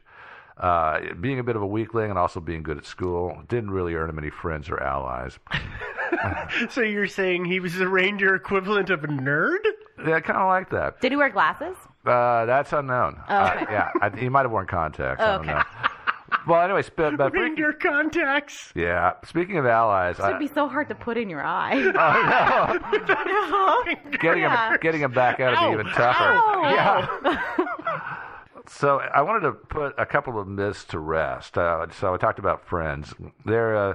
Uh, 0.57 1.13
being 1.19 1.37
a 1.39 1.43
bit 1.43 1.55
of 1.55 1.61
a 1.61 1.67
weakling 1.67 2.09
and 2.09 2.17
also 2.17 2.39
being 2.39 2.63
good 2.63 2.77
at 2.77 2.85
school 2.85 3.41
didn't 3.49 3.71
really 3.71 3.93
earn 3.93 4.09
him 4.09 4.17
any 4.17 4.29
friends 4.29 4.69
or 4.69 4.81
allies. 4.81 5.37
So 6.69 6.81
you're 6.81 7.07
saying 7.07 7.45
he 7.45 7.59
was 7.59 7.73
the 7.75 7.87
reindeer 7.87 8.35
equivalent 8.35 8.89
of 8.89 9.03
a 9.03 9.07
nerd? 9.07 9.57
Yeah, 10.05 10.19
kind 10.19 10.39
of 10.39 10.47
like 10.47 10.69
that. 10.69 11.01
Did 11.01 11.11
he 11.11 11.15
wear 11.15 11.29
glasses? 11.29 11.75
Uh, 12.05 12.45
that's 12.45 12.71
unknown. 12.73 13.17
Oh, 13.27 13.35
Uh, 13.35 13.51
okay. 13.61 13.73
yeah, 13.73 13.89
I, 14.01 14.09
he 14.15 14.29
might 14.29 14.41
have 14.43 14.51
worn 14.51 14.67
contacts. 14.67 15.21
I 15.21 15.37
don't 15.37 15.49
Okay. 15.49 15.57
know. 15.57 15.63
Well, 16.47 16.61
anyway, 16.61 16.81
sp- 16.85 17.17
but 17.17 17.33
Reindeer 17.33 17.73
contacts. 17.73 18.71
yeah. 18.75 19.13
Speaking 19.25 19.57
of 19.57 19.65
allies, 19.65 20.17
This 20.17 20.25
I, 20.25 20.29
would 20.31 20.39
be 20.39 20.47
so 20.47 20.67
hard 20.67 20.87
to 20.89 20.95
put 20.95 21.17
in 21.17 21.29
your 21.29 21.43
eye. 21.43 21.75
getting 24.21 24.43
Yeah. 24.43 24.71
him 24.71 24.77
getting 24.81 25.01
him 25.01 25.11
back 25.11 25.39
out 25.39 25.59
would 25.61 25.67
be 25.77 25.81
even 25.81 25.91
tougher. 25.93 26.33
Yeah. 26.63 27.07
So 28.67 28.99
I 28.99 29.21
wanted 29.21 29.41
to 29.41 29.51
put 29.51 29.93
a 29.99 30.07
couple 30.07 30.39
of 30.39 30.47
myths 30.47 30.85
to 30.85 30.97
rest. 30.99 31.55
Uh, 31.55 31.85
so 31.91 32.15
I 32.15 32.17
talked 32.17 32.39
about 32.39 32.65
friends. 32.67 33.13
There, 33.45 33.77
uh, 33.77 33.93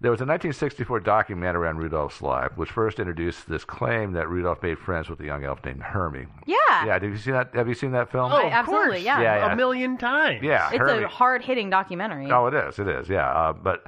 there 0.00 0.10
was 0.10 0.20
a 0.20 0.24
1964 0.24 1.00
documentary 1.00 1.68
on 1.68 1.76
Rudolph's 1.76 2.20
life, 2.22 2.50
which 2.56 2.70
first 2.70 2.98
introduced 2.98 3.48
this 3.48 3.64
claim 3.64 4.12
that 4.12 4.28
Rudolph 4.28 4.62
made 4.62 4.78
friends 4.78 5.08
with 5.08 5.20
a 5.20 5.24
young 5.24 5.44
elf 5.44 5.64
named 5.64 5.82
Hermie. 5.82 6.26
Yeah. 6.46 6.56
Yeah. 6.84 6.98
Did 6.98 7.10
you 7.12 7.16
see 7.18 7.30
that? 7.32 7.54
Have 7.54 7.68
you 7.68 7.74
seen 7.74 7.92
that 7.92 8.10
film? 8.10 8.30
Oh, 8.32 8.36
I- 8.36 8.46
of 8.46 8.52
absolutely, 8.52 8.88
course. 8.96 9.02
yeah. 9.02 9.20
Yeah, 9.20 9.36
yeah. 9.46 9.52
A 9.52 9.56
million 9.56 9.96
times. 9.96 10.42
Yeah. 10.42 10.68
It's 10.68 10.78
Hermie. 10.78 11.04
a 11.04 11.08
hard 11.08 11.42
hitting 11.44 11.70
documentary. 11.70 12.30
Oh, 12.30 12.46
it 12.46 12.54
is. 12.54 12.78
It 12.78 12.88
is. 12.88 13.08
Yeah. 13.08 13.28
Uh, 13.28 13.52
but 13.54 13.84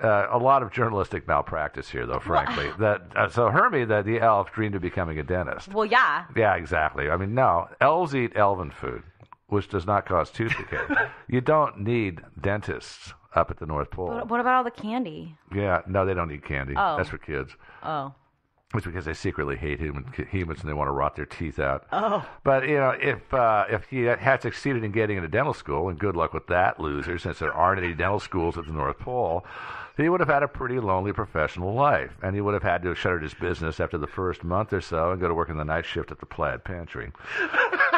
uh, 0.00 0.28
a 0.30 0.38
lot 0.38 0.62
of 0.62 0.70
journalistic 0.70 1.26
malpractice 1.26 1.88
here, 1.90 2.06
though. 2.06 2.20
Frankly, 2.20 2.70
that 2.78 3.02
uh, 3.16 3.28
so 3.28 3.48
Hermie, 3.50 3.84
the, 3.84 4.02
the 4.02 4.20
elf, 4.20 4.52
dreamed 4.52 4.76
of 4.76 4.82
becoming 4.82 5.18
a 5.18 5.24
dentist. 5.24 5.72
Well, 5.72 5.86
yeah. 5.86 6.24
Yeah, 6.36 6.54
exactly. 6.54 7.10
I 7.10 7.16
mean, 7.16 7.34
no, 7.34 7.68
elves 7.80 8.14
eat 8.14 8.32
elven 8.36 8.70
food, 8.70 9.02
which 9.48 9.68
does 9.68 9.86
not 9.86 10.06
cause 10.06 10.30
tooth 10.30 10.56
decay. 10.56 10.84
you 11.28 11.40
don't 11.40 11.80
need 11.80 12.20
dentists 12.40 13.12
up 13.34 13.50
at 13.50 13.58
the 13.58 13.66
North 13.66 13.90
Pole. 13.90 14.08
What, 14.08 14.28
what 14.28 14.40
about 14.40 14.54
all 14.54 14.64
the 14.64 14.70
candy? 14.70 15.36
Yeah, 15.54 15.82
no, 15.86 16.04
they 16.06 16.14
don't 16.14 16.30
eat 16.30 16.44
candy. 16.44 16.74
Oh. 16.76 16.96
That's 16.96 17.08
for 17.08 17.18
kids. 17.18 17.52
Oh. 17.82 18.12
It's 18.74 18.84
because 18.84 19.06
they 19.06 19.14
secretly 19.14 19.56
hate 19.56 19.78
human, 19.80 20.04
humans 20.30 20.60
and 20.60 20.68
they 20.68 20.74
want 20.74 20.88
to 20.88 20.92
rot 20.92 21.16
their 21.16 21.24
teeth 21.24 21.58
out. 21.58 21.86
Oh. 21.90 22.26
But 22.44 22.68
you 22.68 22.76
know, 22.76 22.90
if 22.90 23.32
uh, 23.32 23.64
if 23.70 23.84
he 23.84 24.02
had 24.02 24.42
succeeded 24.42 24.84
in 24.84 24.92
getting 24.92 25.16
into 25.16 25.28
dental 25.28 25.54
school, 25.54 25.88
and 25.88 25.98
good 25.98 26.16
luck 26.16 26.34
with 26.34 26.46
that, 26.48 26.78
loser, 26.78 27.18
since 27.18 27.38
there 27.38 27.52
aren't 27.52 27.82
any 27.82 27.94
dental 27.94 28.20
schools 28.20 28.58
at 28.58 28.66
the 28.66 28.72
North 28.72 28.98
Pole, 28.98 29.46
he 29.96 30.10
would 30.10 30.20
have 30.20 30.28
had 30.28 30.42
a 30.42 30.48
pretty 30.48 30.78
lonely 30.80 31.14
professional 31.14 31.72
life, 31.72 32.12
and 32.22 32.34
he 32.34 32.42
would 32.42 32.52
have 32.52 32.62
had 32.62 32.82
to 32.82 32.88
have 32.88 32.98
shuttered 32.98 33.22
his 33.22 33.32
business 33.32 33.80
after 33.80 33.96
the 33.96 34.06
first 34.06 34.44
month 34.44 34.74
or 34.74 34.82
so 34.82 35.12
and 35.12 35.20
go 35.20 35.28
to 35.28 35.34
work 35.34 35.48
in 35.48 35.56
the 35.56 35.64
night 35.64 35.86
shift 35.86 36.12
at 36.12 36.20
the 36.20 36.26
Plaid 36.26 36.62
Pantry. 36.62 37.10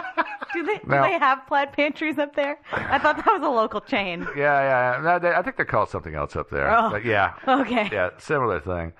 Do 0.52 0.62
they, 0.64 0.78
do 0.78 0.88
they 0.88 1.18
have 1.18 1.46
plaid 1.46 1.72
pantries 1.72 2.18
up 2.18 2.34
there? 2.34 2.60
I 2.72 2.98
thought 2.98 3.16
that 3.16 3.26
was 3.26 3.42
a 3.42 3.48
local 3.48 3.80
chain. 3.80 4.26
Yeah, 4.36 4.96
yeah. 4.96 5.02
No, 5.02 5.18
they, 5.18 5.30
I 5.30 5.42
think 5.42 5.56
they're 5.56 5.66
called 5.66 5.90
something 5.90 6.14
else 6.14 6.34
up 6.36 6.50
there. 6.50 6.74
Oh. 6.74 6.90
But 6.90 7.04
yeah. 7.04 7.34
Okay. 7.46 7.88
Yeah, 7.92 8.10
similar 8.18 8.60
thing. 8.60 8.92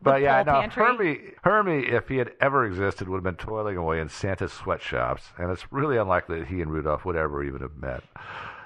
But 0.00 0.22
yeah, 0.22 0.42
pole 0.44 0.54
no, 0.54 0.60
pantry? 0.60 0.84
Hermie, 0.84 1.20
Hermie, 1.42 1.86
if 1.86 2.08
he 2.08 2.16
had 2.16 2.32
ever 2.40 2.64
existed, 2.64 3.08
would 3.08 3.16
have 3.16 3.24
been 3.24 3.34
toiling 3.36 3.76
away 3.76 4.00
in 4.00 4.08
Santa's 4.08 4.52
sweatshops, 4.52 5.24
and 5.38 5.50
it's 5.50 5.72
really 5.72 5.96
unlikely 5.96 6.40
that 6.40 6.48
he 6.48 6.60
and 6.60 6.70
Rudolph 6.70 7.04
would 7.04 7.16
ever 7.16 7.42
even 7.42 7.60
have 7.62 7.76
met. 7.76 8.02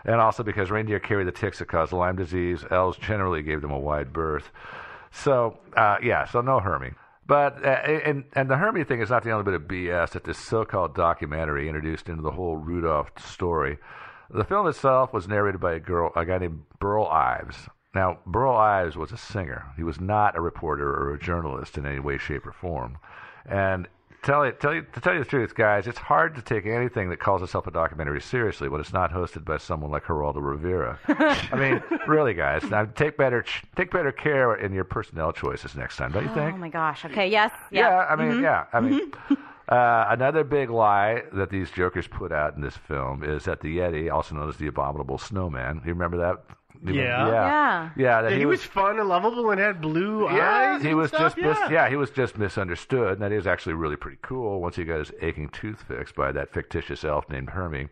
And 0.04 0.20
also 0.20 0.42
because 0.42 0.70
reindeer 0.70 1.00
carry 1.00 1.24
the 1.24 1.32
ticks 1.32 1.58
that 1.58 1.68
cause 1.68 1.92
Lyme 1.92 2.16
disease, 2.16 2.64
elves 2.70 2.98
generally 2.98 3.42
gave 3.42 3.60
them 3.60 3.70
a 3.70 3.78
wide 3.78 4.12
berth. 4.12 4.50
So, 5.12 5.58
uh, 5.76 5.96
yeah, 6.02 6.26
so 6.26 6.40
no 6.40 6.60
Hermie. 6.60 6.92
But 7.30 7.64
uh, 7.64 7.68
and 7.68 8.24
and 8.32 8.50
the 8.50 8.56
Hermie 8.56 8.82
thing 8.82 9.00
is 9.00 9.10
not 9.10 9.22
the 9.22 9.30
only 9.30 9.44
bit 9.44 9.54
of 9.54 9.68
BS 9.68 10.10
that 10.10 10.24
this 10.24 10.36
so-called 10.36 10.96
documentary 10.96 11.68
introduced 11.68 12.08
into 12.08 12.22
the 12.22 12.32
whole 12.32 12.56
Rudolph 12.56 13.12
story. 13.24 13.78
The 14.30 14.42
film 14.42 14.66
itself 14.66 15.12
was 15.12 15.28
narrated 15.28 15.60
by 15.60 15.74
a 15.74 15.78
girl, 15.78 16.10
a 16.16 16.24
guy 16.24 16.38
named 16.38 16.64
Burl 16.80 17.06
Ives. 17.06 17.68
Now, 17.94 18.18
Burl 18.26 18.56
Ives 18.56 18.96
was 18.96 19.12
a 19.12 19.16
singer. 19.16 19.66
He 19.76 19.84
was 19.84 20.00
not 20.00 20.36
a 20.36 20.40
reporter 20.40 20.88
or 20.88 21.14
a 21.14 21.20
journalist 21.20 21.78
in 21.78 21.86
any 21.86 22.00
way, 22.00 22.18
shape, 22.18 22.44
or 22.44 22.52
form. 22.52 22.98
And 23.46 23.86
tell 24.22 24.44
you, 24.46 24.52
tell 24.52 24.74
you, 24.74 24.82
to 24.92 25.00
tell 25.00 25.12
you 25.14 25.18
the 25.20 25.24
truth, 25.24 25.54
guys, 25.54 25.86
it's 25.86 25.98
hard 25.98 26.34
to 26.36 26.42
take 26.42 26.66
anything 26.66 27.10
that 27.10 27.18
calls 27.20 27.42
itself 27.42 27.66
a 27.66 27.70
documentary 27.70 28.20
seriously 28.20 28.68
when 28.68 28.80
it's 28.80 28.92
not 28.92 29.12
hosted 29.12 29.44
by 29.44 29.56
someone 29.58 29.90
like 29.90 30.04
Geraldo 30.04 30.36
Rivera. 30.42 30.98
I 31.08 31.56
mean, 31.56 31.82
really, 32.06 32.34
guys, 32.34 32.62
now 32.70 32.84
take 32.84 33.16
better 33.16 33.44
take 33.76 33.90
better 33.90 34.12
care 34.12 34.54
in 34.54 34.72
your 34.72 34.84
personnel 34.84 35.32
choices 35.32 35.74
next 35.74 35.96
time, 35.96 36.12
don't 36.12 36.24
you 36.24 36.34
think? 36.34 36.54
Oh 36.54 36.58
my 36.58 36.68
gosh. 36.68 37.04
Okay. 37.04 37.28
Yes. 37.28 37.50
Yeah, 37.70 37.88
Yeah. 37.90 38.06
I 38.10 38.16
mean, 38.16 38.32
Mhm. 38.38 38.42
yeah, 38.42 38.64
I 38.72 38.80
mean. 38.80 39.12
Uh, 39.68 40.04
another 40.08 40.42
big 40.42 40.68
lie 40.68 41.22
that 41.32 41.48
these 41.48 41.70
jokers 41.70 42.08
put 42.08 42.32
out 42.32 42.56
in 42.56 42.60
this 42.60 42.76
film 42.76 43.22
is 43.22 43.44
that 43.44 43.60
the 43.60 43.78
Yeti, 43.78 44.12
also 44.12 44.34
known 44.34 44.48
as 44.48 44.56
the 44.56 44.66
Abominable 44.66 45.16
Snowman, 45.16 45.80
you 45.84 45.92
remember 45.92 46.16
that? 46.16 46.42
You 46.82 46.94
Yeah. 46.94 47.02
yeah, 47.02 47.32
Yeah. 47.32 47.90
yeah. 47.96 48.22
That 48.22 48.32
Yeah, 48.32 48.38
he 48.38 48.46
was 48.46 48.62
fun 48.64 48.98
and 48.98 49.08
lovable 49.08 49.50
and 49.50 49.60
had 49.60 49.80
blue 49.80 50.24
yeah, 50.30 50.74
eyes. 50.76 50.82
he 50.82 50.88
and 50.90 50.98
was 50.98 51.08
stuff, 51.08 51.20
just 51.20 51.36
mis- 51.36 51.58
yeah. 51.58 51.70
yeah, 51.70 51.88
he 51.88 51.96
was 51.96 52.10
just 52.10 52.38
misunderstood, 52.38 53.12
and 53.14 53.20
that 53.22 53.32
is 53.32 53.46
actually 53.46 53.74
really 53.74 53.96
pretty 53.96 54.18
cool. 54.22 54.60
Once 54.60 54.76
he 54.76 54.84
got 54.84 54.98
his 54.98 55.12
aching 55.20 55.48
tooth 55.50 55.82
fixed 55.86 56.14
by 56.14 56.32
that 56.32 56.52
fictitious 56.52 57.04
elf 57.04 57.28
named 57.28 57.50
Hermie. 57.50 57.88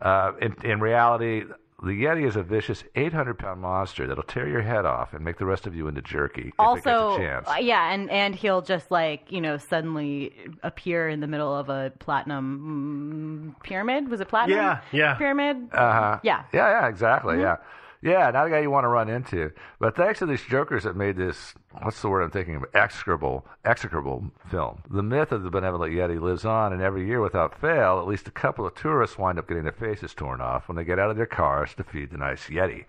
Uh, 0.00 0.32
in, 0.40 0.54
in 0.64 0.80
reality, 0.80 1.44
the 1.82 2.04
Yeti 2.04 2.26
is 2.26 2.36
a 2.36 2.42
vicious 2.44 2.84
800 2.94 3.38
pound 3.38 3.60
monster 3.60 4.06
that'll 4.06 4.22
tear 4.22 4.46
your 4.48 4.62
head 4.62 4.84
off 4.84 5.14
and 5.14 5.24
make 5.24 5.38
the 5.38 5.44
rest 5.44 5.66
of 5.66 5.74
you 5.74 5.88
into 5.88 6.00
jerky 6.02 6.42
if 6.42 6.48
it 6.48 6.54
Also, 6.58 7.16
gets 7.16 7.18
a 7.18 7.26
chance. 7.26 7.48
uh, 7.48 7.56
yeah, 7.60 7.92
and 7.92 8.08
and 8.08 8.34
he'll 8.36 8.62
just 8.62 8.90
like 8.92 9.30
you 9.30 9.40
know 9.40 9.56
suddenly 9.56 10.32
appear 10.62 11.08
in 11.08 11.18
the 11.20 11.26
middle 11.26 11.52
of 11.56 11.68
a 11.70 11.92
platinum 11.98 13.54
mm, 13.56 13.62
pyramid. 13.64 14.08
Was 14.10 14.20
it 14.20 14.28
platinum? 14.28 14.58
Yeah, 14.58 14.80
yeah. 14.92 15.14
Pyramid. 15.14 15.68
Uh 15.72 15.92
huh. 15.92 16.20
Yeah. 16.22 16.44
Yeah, 16.52 16.68
yeah, 16.82 16.88
exactly. 16.88 17.34
Mm-hmm. 17.34 17.42
Yeah. 17.42 17.56
Yeah, 18.02 18.32
not 18.32 18.48
a 18.48 18.50
guy 18.50 18.58
you 18.58 18.70
want 18.70 18.82
to 18.82 18.88
run 18.88 19.08
into. 19.08 19.52
But 19.78 19.94
thanks 19.94 20.18
to 20.18 20.26
these 20.26 20.42
jokers 20.42 20.82
that 20.82 20.96
made 20.96 21.16
this, 21.16 21.54
what's 21.82 22.02
the 22.02 22.08
word 22.08 22.22
I'm 22.22 22.32
thinking 22.32 22.56
of? 22.56 22.64
Execrable, 22.74 23.46
execrable 23.64 24.24
film. 24.50 24.82
The 24.90 25.04
myth 25.04 25.30
of 25.30 25.44
the 25.44 25.50
benevolent 25.50 25.94
Yeti 25.94 26.20
lives 26.20 26.44
on, 26.44 26.72
and 26.72 26.82
every 26.82 27.06
year 27.06 27.20
without 27.20 27.60
fail, 27.60 28.00
at 28.00 28.08
least 28.08 28.26
a 28.26 28.32
couple 28.32 28.66
of 28.66 28.74
tourists 28.74 29.18
wind 29.18 29.38
up 29.38 29.46
getting 29.46 29.62
their 29.62 29.72
faces 29.72 30.14
torn 30.14 30.40
off 30.40 30.66
when 30.66 30.76
they 30.76 30.84
get 30.84 30.98
out 30.98 31.10
of 31.10 31.16
their 31.16 31.26
cars 31.26 31.74
to 31.76 31.84
feed 31.84 32.10
the 32.10 32.16
nice 32.16 32.48
Yeti. 32.48 32.86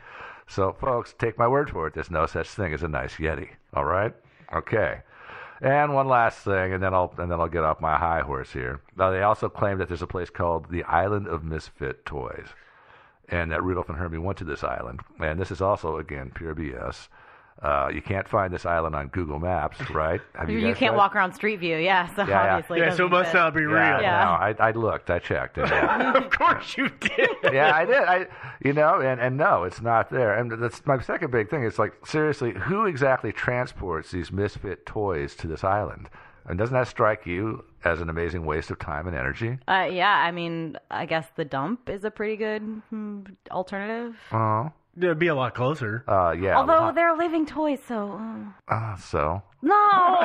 So, 0.48 0.74
folks, 0.74 1.14
take 1.14 1.38
my 1.38 1.48
word 1.48 1.70
for 1.70 1.86
it. 1.86 1.94
There's 1.94 2.10
no 2.10 2.26
such 2.26 2.48
thing 2.48 2.74
as 2.74 2.82
a 2.82 2.88
nice 2.88 3.14
Yeti. 3.18 3.50
All 3.76 3.86
right? 3.86 4.14
Okay. 4.52 5.02
And 5.62 5.94
one 5.94 6.08
last 6.08 6.40
thing, 6.40 6.74
and 6.74 6.82
then 6.82 6.94
I'll 6.94 7.14
and 7.20 7.32
then 7.32 7.40
I'll 7.40 7.48
get 7.48 7.64
off 7.64 7.80
my 7.80 7.98
high 7.98 8.22
horse 8.22 8.52
here. 8.52 8.82
Now, 8.98 9.12
they 9.12 9.22
also 9.22 9.48
claim 9.48 9.78
that 9.78 9.88
there's 9.88 10.02
a 10.02 10.08
place 10.08 10.32
called 10.32 10.70
the 10.70 10.84
Island 10.84 11.28
of 11.28 11.44
Misfit 11.44 12.04
Toys 12.04 12.48
and 13.30 13.52
that 13.52 13.64
Rudolph 13.64 13.90
and 13.90 13.98
Hermie 13.98 14.18
went 14.18 14.38
to 14.40 14.44
this 14.44 14.64
island. 14.64 15.02
And 15.20 15.40
this 15.40 15.52
is 15.52 15.62
also, 15.62 15.98
again, 15.98 16.32
pure 16.36 16.54
BS. 16.56 17.08
Uh, 17.62 17.88
you 17.94 18.02
can't 18.02 18.28
find 18.28 18.52
this 18.54 18.66
island 18.66 18.96
on 18.96 19.08
Google 19.08 19.40
Maps, 19.40 19.78
right? 19.92 20.20
Have 20.36 20.50
You, 20.50 20.60
guys 20.60 20.76
can't 20.76 20.90
tried? 20.90 20.98
walk 20.98 21.16
around 21.16 21.34
Street 21.34 21.58
View. 21.60 21.78
Yeah. 21.78 22.08
So 22.16 22.24
Yeah, 22.24 22.28
yeah. 22.30 22.56
obviously. 22.56 22.80
Yeah, 22.80 22.86
doesn't 22.86 22.98
so 22.98 23.06
it 23.06 23.10
must 23.12 23.32
fit. 23.32 23.38
not 23.38 23.54
be 23.54 23.62
real. 23.62 23.78
Yeah. 24.02 24.24
no, 24.26 24.32
I, 24.32 24.56
I 24.60 24.72
looked, 24.72 25.10
I 25.10 25.20
checked. 25.20 25.58
And, 25.60 25.70
yeah, 25.70 26.14
of 26.18 26.30
course 26.32 26.76
you 26.76 26.90
did. 26.90 27.30
yeah, 27.54 27.72
I 27.74 27.86
did. 27.86 27.96
I, 28.04 28.28
you 28.66 28.74
know, 28.74 29.00
and, 29.00 29.22
and 29.22 29.38
no, 29.38 29.64
it's 29.64 29.82
not 29.82 30.10
there. 30.10 30.34
And 30.34 30.52
that's 30.52 30.86
my 30.86 31.00
second 31.02 31.32
big 31.32 31.50
thing. 31.50 31.64
It's 31.64 31.80
like 31.80 32.06
seriously, 32.06 32.54
who 32.54 32.86
exactly 32.86 33.32
transports 33.32 34.12
these 34.12 34.32
misfit 34.32 34.86
toys 34.86 35.36
to 35.36 35.48
this 35.48 35.64
island? 35.64 36.10
And 36.48 36.58
doesn't 36.58 36.74
that 36.74 36.88
strike 36.88 37.26
you 37.26 37.64
as 37.86 38.02
an 38.02 38.10
amazing 38.10 38.46
waste 38.46 38.72
of 38.72 38.80
time 38.80 39.08
and 39.08 39.16
energy? 39.16 39.58
Uh, 39.68 39.88
yeah, 39.92 40.14
I 40.14 40.32
mean, 40.32 40.78
I 40.92 41.06
guess 41.06 41.28
the 41.36 41.46
dump 41.46 41.90
is 41.90 42.04
a 42.04 42.12
pretty 42.12 42.36
good 42.36 42.62
hmm, 42.90 43.22
alternative. 43.52 44.16
Oh, 44.32 44.72
It'd 44.96 45.18
be 45.18 45.28
a 45.28 45.36
lot 45.36 45.56
closer. 45.56 46.04
uh, 46.08 46.36
yeah. 46.40 46.56
Although 46.56 46.92
they're 46.94 47.18
living 47.18 47.48
toys, 47.48 47.80
so 47.88 48.12
uh, 48.68 48.74
uh, 48.74 48.96
so 48.98 49.42
no, 49.64 49.74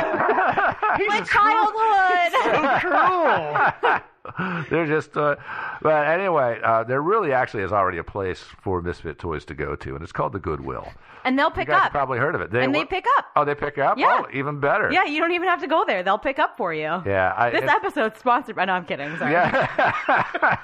my 1.07 1.23
childhood. 1.25 2.33
so 2.45 2.79
Cruel. 2.81 4.01
they're 4.71 4.87
just. 4.87 5.17
Uh, 5.17 5.37
but 5.83 6.07
anyway, 6.09 6.61
uh, 6.63 6.85
there 6.85 7.01
really 7.03 7.33
actually 7.33 7.63
is 7.63 7.73
already 7.73 7.99
a 7.99 8.05
place 8.05 8.41
for 8.63 8.83
misfit 8.83 9.19
toys 9.19 9.45
to 9.47 9.55
go 9.55 9.77
to, 9.77 9.95
and 9.95 10.03
it's 10.03 10.13
called 10.13 10.33
the 10.33 10.39
Goodwill. 10.39 10.87
and 11.25 11.39
they'll 11.39 11.49
You 11.49 11.55
pick 11.55 11.69
guys 11.69 11.77
have 11.79 11.87
up. 11.87 11.93
probably 11.93 12.19
heard 12.19 12.35
of 12.35 12.41
it. 12.41 12.55
and 12.55 12.75
they 12.75 12.85
pick 12.85 13.05
up. 13.19 13.27
Oh, 13.37 13.45
they 13.45 13.55
pick 13.55 13.79
up. 13.79 13.99
Yeah. 13.99 14.23
Oh, 14.25 14.27
even 14.33 14.61
better. 14.61 14.91
Yeah, 14.93 15.05
you 15.05 15.21
don't 15.21 15.33
even 15.33 15.49
have 15.49 15.61
to 15.61 15.67
go 15.67 15.85
there. 15.87 16.03
They'll 16.03 16.19
pick 16.19 16.39
up 16.39 16.57
for 16.57 16.73
you. 16.75 17.03
Yeah. 17.07 17.35
I, 17.37 17.51
This 17.51 17.69
episode's 17.71 18.19
sponsored 18.19 18.57
by. 18.57 18.65
No, 18.65 18.73
I'm 18.75 18.85
kidding. 18.85 19.17
Sorry. 19.19 19.33
Yeah. 19.33 20.57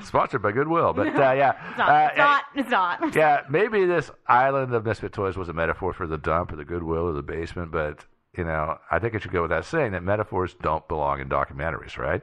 Sponsored 0.02 0.42
by 0.42 0.52
Goodwill, 0.52 0.92
but 0.92 1.08
uh, 1.08 1.32
yeah. 1.32 1.52
It's 1.70 1.78
not. 1.78 1.88
Uh, 1.90 2.08
it's 2.54 2.70
not. 2.70 2.98
It's 3.02 3.14
not. 3.14 3.14
Yeah, 3.16 3.40
maybe 3.50 3.84
this 3.86 4.10
island 4.26 4.72
of 4.74 4.84
misfit 4.84 5.12
toys 5.12 5.36
was 5.36 5.48
a 5.48 5.52
metaphor 5.52 5.92
for 5.92 6.06
the 6.06 6.16
dump 6.18 6.52
or 6.52 6.56
the 6.56 6.64
Goodwill 6.64 7.08
or 7.08 7.12
the 7.12 7.22
basement, 7.22 7.70
but 7.70 8.04
you 8.36 8.44
know, 8.44 8.78
I 8.90 8.98
think 8.98 9.14
it 9.14 9.22
should 9.22 9.32
go 9.32 9.42
without 9.42 9.64
saying 9.64 9.92
that 9.92 10.02
metaphors 10.02 10.54
don't 10.62 10.86
belong 10.88 11.20
in 11.20 11.28
documentaries, 11.28 11.96
right? 11.96 12.22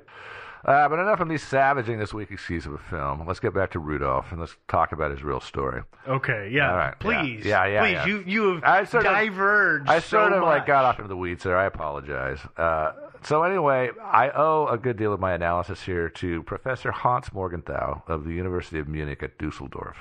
Uh, 0.65 0.87
but 0.87 0.97
enough 0.97 1.19
of 1.19 1.27
me 1.27 1.37
savaging 1.37 1.99
this 1.99 2.13
week's 2.13 2.31
excuse 2.31 2.65
of 2.65 2.73
a 2.73 2.77
film. 2.77 3.25
Let's 3.27 3.41
get 3.41 3.53
back 3.53 3.71
to 3.71 3.79
Rudolph 3.79 4.31
and 4.31 4.39
let's 4.39 4.55
talk 4.69 4.93
about 4.93 5.11
his 5.11 5.21
real 5.21 5.41
story. 5.41 5.81
Okay, 6.07 6.49
yeah. 6.53 6.69
All 6.71 6.77
right, 6.77 6.99
Please. 6.99 7.45
Yeah, 7.45 7.65
yeah, 7.65 7.81
Please, 7.81 7.91
yeah. 7.93 8.05
you 8.05 8.23
you 8.25 8.53
have 8.55 8.63
I 8.63 8.83
sort 8.85 9.05
of- 9.05 9.11
diverged. 9.13 9.89
I 9.89 9.99
sort 9.99 10.31
so 10.31 10.37
of 10.37 10.43
like 10.43 10.65
got 10.65 10.85
off 10.85 10.99
into 10.99 11.09
the 11.09 11.17
weeds 11.17 11.43
there. 11.43 11.57
I 11.57 11.65
apologize. 11.65 12.39
Uh, 12.55 12.93
so 13.23 13.43
anyway, 13.43 13.89
I 14.01 14.29
owe 14.29 14.67
a 14.67 14.77
good 14.77 14.95
deal 14.97 15.11
of 15.13 15.19
my 15.19 15.33
analysis 15.33 15.81
here 15.83 16.07
to 16.09 16.43
Professor 16.43 16.91
Hans 16.91 17.31
Morgenthau 17.33 18.01
of 18.07 18.23
the 18.23 18.31
University 18.33 18.79
of 18.79 18.87
Munich 18.87 19.21
at 19.23 19.37
Dusseldorf, 19.37 19.97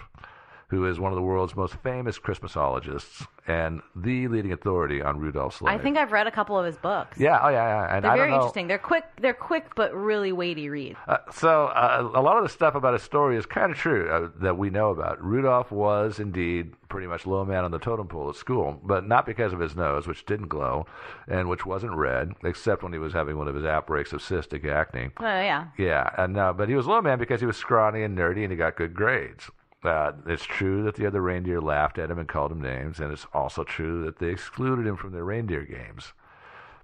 who 0.73 0.87
is 0.87 0.99
one 0.99 1.13
of 1.13 1.17
the 1.17 1.23
world's 1.23 1.55
most 1.55 1.75
famous 1.83 2.19
Christmasologists 2.19 3.27
and 3.47 3.83
the 3.95 4.27
leading 4.29 4.55
authority 4.55 5.03
on 5.03 5.19
Rudolph's 5.19 5.61
life. 5.61 5.79
I 5.79 5.83
think 5.83 5.99
I've 5.99 6.13
read 6.13 6.27
a 6.27 6.31
couple 6.31 6.59
of 6.59 6.65
his 6.65 6.79
books. 6.79 7.19
Yeah, 7.21 7.39
oh 7.43 7.51
yeah, 7.51 7.67
yeah. 7.67 7.95
And 7.95 8.05
They're 8.05 8.13
I 8.13 8.17
very 8.17 8.29
don't 8.31 8.31
know, 8.31 8.37
interesting. 8.37 8.69
They're 8.69 8.79
quick. 8.79 9.05
They're 9.21 9.35
quick 9.35 9.75
but 9.77 9.95
really 9.95 10.33
weighty 10.33 10.71
reads. 10.71 10.97
Uh, 11.07 11.19
so 11.31 11.67
uh, 11.67 12.11
a 12.15 12.23
lot 12.23 12.39
of 12.39 12.45
the 12.45 12.49
stuff 12.49 12.75
about 12.75 12.95
his 12.95 13.03
story 13.03 13.37
is 13.37 13.45
kind 13.45 13.71
of 13.71 13.77
true 13.77 14.09
uh, 14.09 14.31
that 14.41 14.57
we 14.57 14.71
know 14.71 14.93
about. 14.93 15.23
Rudolph 15.23 15.71
was 15.71 16.19
indeed 16.19 16.73
pretty 16.89 17.07
much 17.07 17.27
low 17.27 17.45
man 17.45 17.65
on 17.65 17.71
the 17.71 17.79
totem 17.79 18.09
pole 18.09 18.31
at 18.31 18.37
school, 18.37 18.81
but 18.83 19.07
not 19.07 19.27
because 19.27 19.53
of 19.53 19.61
his 19.61 19.77
nose, 19.77 20.07
which 20.07 20.25
didn't 20.25 20.49
glow 20.49 20.87
and 21.29 21.51
which 21.51 21.67
wasn't 21.67 21.93
red, 21.93 22.33
except 22.45 22.83
when 22.83 22.95
he 22.95 22.99
was 22.99 23.13
having 23.13 23.37
one 23.37 23.47
of 23.49 23.55
his 23.55 23.67
outbreaks 23.67 24.15
of 24.15 24.23
cystic 24.23 24.65
acne. 24.67 25.11
Oh 25.21 25.25
yeah. 25.25 25.67
Yeah, 25.77 26.09
and 26.17 26.39
uh, 26.39 26.55
but 26.55 26.71
he 26.71 26.75
was 26.75 26.87
low 26.87 27.03
man 27.03 27.19
because 27.19 27.41
he 27.41 27.47
was 27.47 27.59
scrawny 27.59 28.05
and 28.05 28.17
nerdy 28.17 28.43
and 28.43 28.51
he 28.51 28.57
got 28.57 28.77
good 28.77 28.95
grades. 28.95 29.51
Uh, 29.85 30.13
it's 30.27 30.45
true 30.45 30.85
that 30.85 30.95
the 30.95 31.07
other 31.07 31.21
reindeer 31.21 31.61
laughed 31.61 31.99
at 31.99 32.11
him 32.11 32.19
and 32.19 32.29
called 32.29 32.53
him 32.53 32.61
names, 32.63 33.01
and 33.01 33.13
it's 33.13 33.27
also 33.35 33.65
true 33.65 34.05
that 34.05 34.19
they 34.19 34.29
excluded 34.29 34.87
him 34.87 34.97
from 34.97 35.13
their 35.13 35.25
reindeer 35.25 35.65
games. 35.65 36.13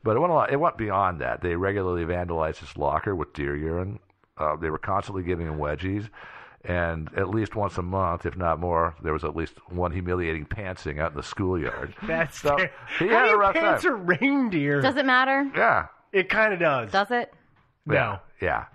But 0.03 0.17
it 0.17 0.21
went 0.21 0.33
a 0.33 0.35
lot, 0.35 0.53
it 0.53 0.57
went 0.61 0.77
beyond 0.79 1.21
that. 1.21 1.41
They 1.41 1.55
regularly 1.57 2.05
vandalized 2.05 2.59
his 2.59 2.77
locker 2.77 3.15
with 3.15 3.33
deer 3.35 3.57
urine. 3.57 3.99
Uh, 4.37 4.57
they 4.57 4.71
were 4.71 4.79
constantly 4.79 5.23
giving 5.23 5.47
him 5.47 5.59
wedgies, 5.59 6.09
and 6.65 7.09
at 7.17 7.29
least 7.31 7.55
once 7.55 7.79
a 7.79 7.83
month, 7.83 8.27
if 8.27 8.37
not 8.37 8.59
more, 8.59 8.95
there 9.03 9.13
was 9.13 9.23
at 9.25 9.37
least 9.37 9.55
one 9.71 9.93
humiliating 9.93 10.45
pantsing 10.47 10.99
out 11.01 11.13
in 11.13 11.17
the 11.17 11.23
schoolyard. 11.23 11.95
That's 12.05 12.41
So, 12.41 12.57
ter- 12.57 12.71
he 12.99 13.09
How 13.09 13.19
had 13.19 13.25
do 13.25 13.29
a 13.29 13.33
you 13.33 13.39
rough 13.41 13.55
pants 13.55 13.83
time. 13.85 13.93
a 13.93 13.97
reindeer? 13.97 14.81
Does 14.81 14.97
it 14.97 15.07
matter? 15.07 15.49
Yeah, 15.57 15.87
It 16.13 16.29
kind 16.29 16.53
of 16.53 16.59
does. 16.61 16.91
Does 16.91 17.11
it? 17.11 17.33
No. 17.87 18.19
Yeah. 18.43 18.67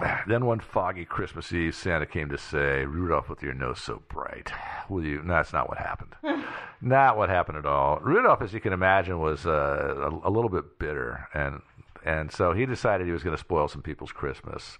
Then 0.26 0.44
one 0.44 0.60
foggy 0.60 1.04
Christmas 1.04 1.52
Eve, 1.52 1.74
Santa 1.74 2.06
came 2.06 2.28
to 2.28 2.38
say, 2.38 2.84
Rudolph, 2.84 3.28
with 3.28 3.42
your 3.42 3.54
nose 3.54 3.80
so 3.80 4.02
bright, 4.08 4.52
will 4.88 5.04
you? 5.04 5.22
No, 5.22 5.34
that's 5.34 5.52
not 5.52 5.68
what 5.68 5.78
happened. 5.78 6.14
not 6.80 7.16
what 7.16 7.28
happened 7.28 7.58
at 7.58 7.66
all. 7.66 7.98
Rudolph, 8.00 8.42
as 8.42 8.52
you 8.52 8.60
can 8.60 8.72
imagine, 8.72 9.18
was 9.18 9.46
uh, 9.46 9.50
a, 9.50 10.28
a 10.28 10.30
little 10.30 10.50
bit 10.50 10.78
bitter, 10.78 11.28
and 11.34 11.62
and 12.04 12.30
so 12.30 12.52
he 12.52 12.66
decided 12.66 13.06
he 13.06 13.12
was 13.12 13.22
going 13.22 13.36
to 13.36 13.40
spoil 13.40 13.68
some 13.68 13.82
people's 13.82 14.12
Christmas. 14.12 14.78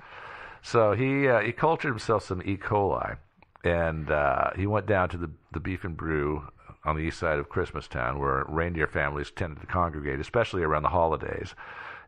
So 0.63 0.93
he 0.93 1.29
uh, 1.29 1.41
he 1.41 1.53
cultured 1.53 1.91
himself 1.91 2.25
some 2.25 2.43
E. 2.43 2.57
coli, 2.57 3.17
and 3.65 4.11
uh, 4.11 4.51
he 4.57 4.67
went 4.67 4.87
down 4.87 5.09
to 5.11 5.17
the 5.17 5.31
the 5.53 5.61
Beef 5.61 5.85
and 5.85 5.97
Brew 5.97 6.47
on 6.85 6.97
the 6.97 7.03
east 7.03 7.19
side 7.19 7.39
of 7.39 7.49
Christmastown, 7.49 8.19
where 8.19 8.45
reindeer 8.49 8.87
families 8.87 9.33
tended 9.33 9.61
to 9.61 9.67
congregate, 9.67 10.21
especially 10.21 10.63
around 10.63 10.85
the 10.85 10.91
holidays. 10.91 11.55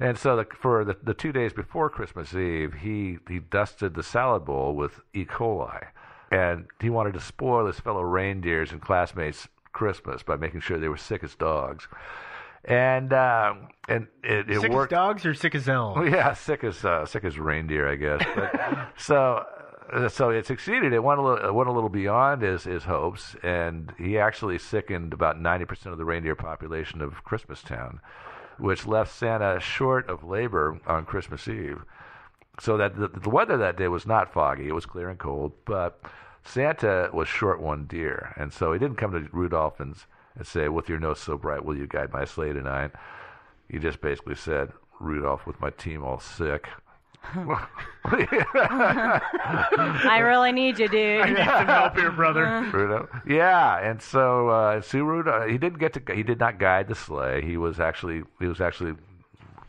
And 0.00 0.16
so, 0.16 0.36
the, 0.36 0.46
for 0.60 0.84
the, 0.84 0.96
the 1.02 1.14
two 1.14 1.32
days 1.32 1.52
before 1.52 1.90
Christmas 1.90 2.34
Eve, 2.34 2.74
he 2.82 3.18
he 3.28 3.40
dusted 3.40 3.94
the 3.94 4.02
salad 4.02 4.44
bowl 4.44 4.74
with 4.74 5.00
E. 5.12 5.24
coli, 5.24 5.86
and 6.30 6.66
he 6.80 6.88
wanted 6.90 7.14
to 7.14 7.20
spoil 7.20 7.66
his 7.66 7.80
fellow 7.80 8.02
reindeers 8.02 8.70
and 8.70 8.80
classmates' 8.80 9.48
Christmas 9.72 10.22
by 10.22 10.36
making 10.36 10.60
sure 10.60 10.78
they 10.78 10.88
were 10.88 10.96
sick 10.96 11.24
as 11.24 11.34
dogs. 11.34 11.88
And 12.64 13.12
uh, 13.12 13.54
and 13.88 14.08
it, 14.22 14.50
it 14.50 14.60
Sick 14.60 14.70
worked. 14.72 14.92
as 14.92 14.96
dogs 14.96 15.26
or 15.26 15.34
sick 15.34 15.54
as 15.54 15.68
elves? 15.68 15.98
Well, 15.98 16.08
yeah, 16.10 16.32
sick 16.34 16.62
as 16.64 16.84
uh, 16.84 17.06
sick 17.06 17.24
as 17.24 17.38
reindeer, 17.38 17.88
I 17.88 17.96
guess. 17.96 18.22
But, 18.34 18.90
so 18.96 19.44
uh, 19.92 20.08
so 20.08 20.30
it 20.30 20.46
succeeded. 20.46 20.92
It 20.92 21.02
went 21.02 21.18
a 21.20 21.22
little, 21.22 21.52
went 21.54 21.68
a 21.68 21.72
little 21.72 21.88
beyond 21.88 22.42
his 22.42 22.64
his 22.64 22.84
hopes, 22.84 23.36
and 23.42 23.92
he 23.96 24.18
actually 24.18 24.58
sickened 24.58 25.12
about 25.12 25.40
ninety 25.40 25.64
percent 25.64 25.92
of 25.92 25.98
the 25.98 26.04
reindeer 26.04 26.34
population 26.34 27.00
of 27.00 27.24
Christmastown, 27.24 28.00
which 28.58 28.86
left 28.86 29.12
Santa 29.12 29.60
short 29.60 30.08
of 30.08 30.24
labor 30.24 30.80
on 30.86 31.04
Christmas 31.04 31.48
Eve. 31.48 31.84
So 32.60 32.76
that 32.76 32.96
the, 32.96 33.08
the 33.08 33.30
weather 33.30 33.56
that 33.56 33.76
day 33.76 33.88
was 33.88 34.06
not 34.06 34.32
foggy; 34.32 34.68
it 34.68 34.74
was 34.74 34.86
clear 34.86 35.08
and 35.08 35.18
cold, 35.18 35.52
but 35.64 36.00
Santa 36.44 37.10
was 37.12 37.28
short 37.28 37.60
one 37.60 37.84
deer, 37.84 38.32
and 38.36 38.52
so 38.52 38.72
he 38.72 38.78
didn't 38.78 38.96
come 38.96 39.12
to 39.12 39.28
Rudolph 39.32 39.80
and, 39.80 39.94
and 40.34 40.46
say, 40.46 40.68
"With 40.68 40.88
your 40.88 40.98
nose 40.98 41.20
so 41.20 41.36
bright, 41.36 41.64
will 41.64 41.76
you 41.76 41.86
guide 41.86 42.12
my 42.12 42.24
sleigh 42.24 42.52
tonight?" 42.52 42.92
He 43.68 43.78
just 43.78 44.00
basically 44.00 44.34
said, 44.34 44.72
"Rudolph, 44.98 45.46
with 45.46 45.60
my 45.60 45.70
team 45.70 46.02
all 46.02 46.18
sick." 46.18 46.68
I 50.04 50.20
really 50.22 50.52
need 50.52 50.78
you, 50.78 50.88
dude. 50.88 51.20
I 51.20 51.28
need 51.28 51.36
some 51.36 51.66
help 51.66 51.96
here, 51.96 52.10
brother. 52.10 52.62
Rudolph. 52.72 53.10
Yeah, 53.26 53.78
and 53.78 54.00
so 54.00 54.48
uh, 54.48 54.80
see 54.80 55.00
Rudolph. 55.00 55.48
He 55.50 55.58
didn't 55.58 55.78
get 55.78 55.92
to. 55.94 56.14
He 56.14 56.22
did 56.22 56.38
not 56.38 56.58
guide 56.58 56.88
the 56.88 56.94
sleigh. 56.94 57.42
He 57.42 57.56
was 57.56 57.80
actually. 57.80 58.22
He 58.40 58.46
was 58.46 58.60
actually 58.60 58.94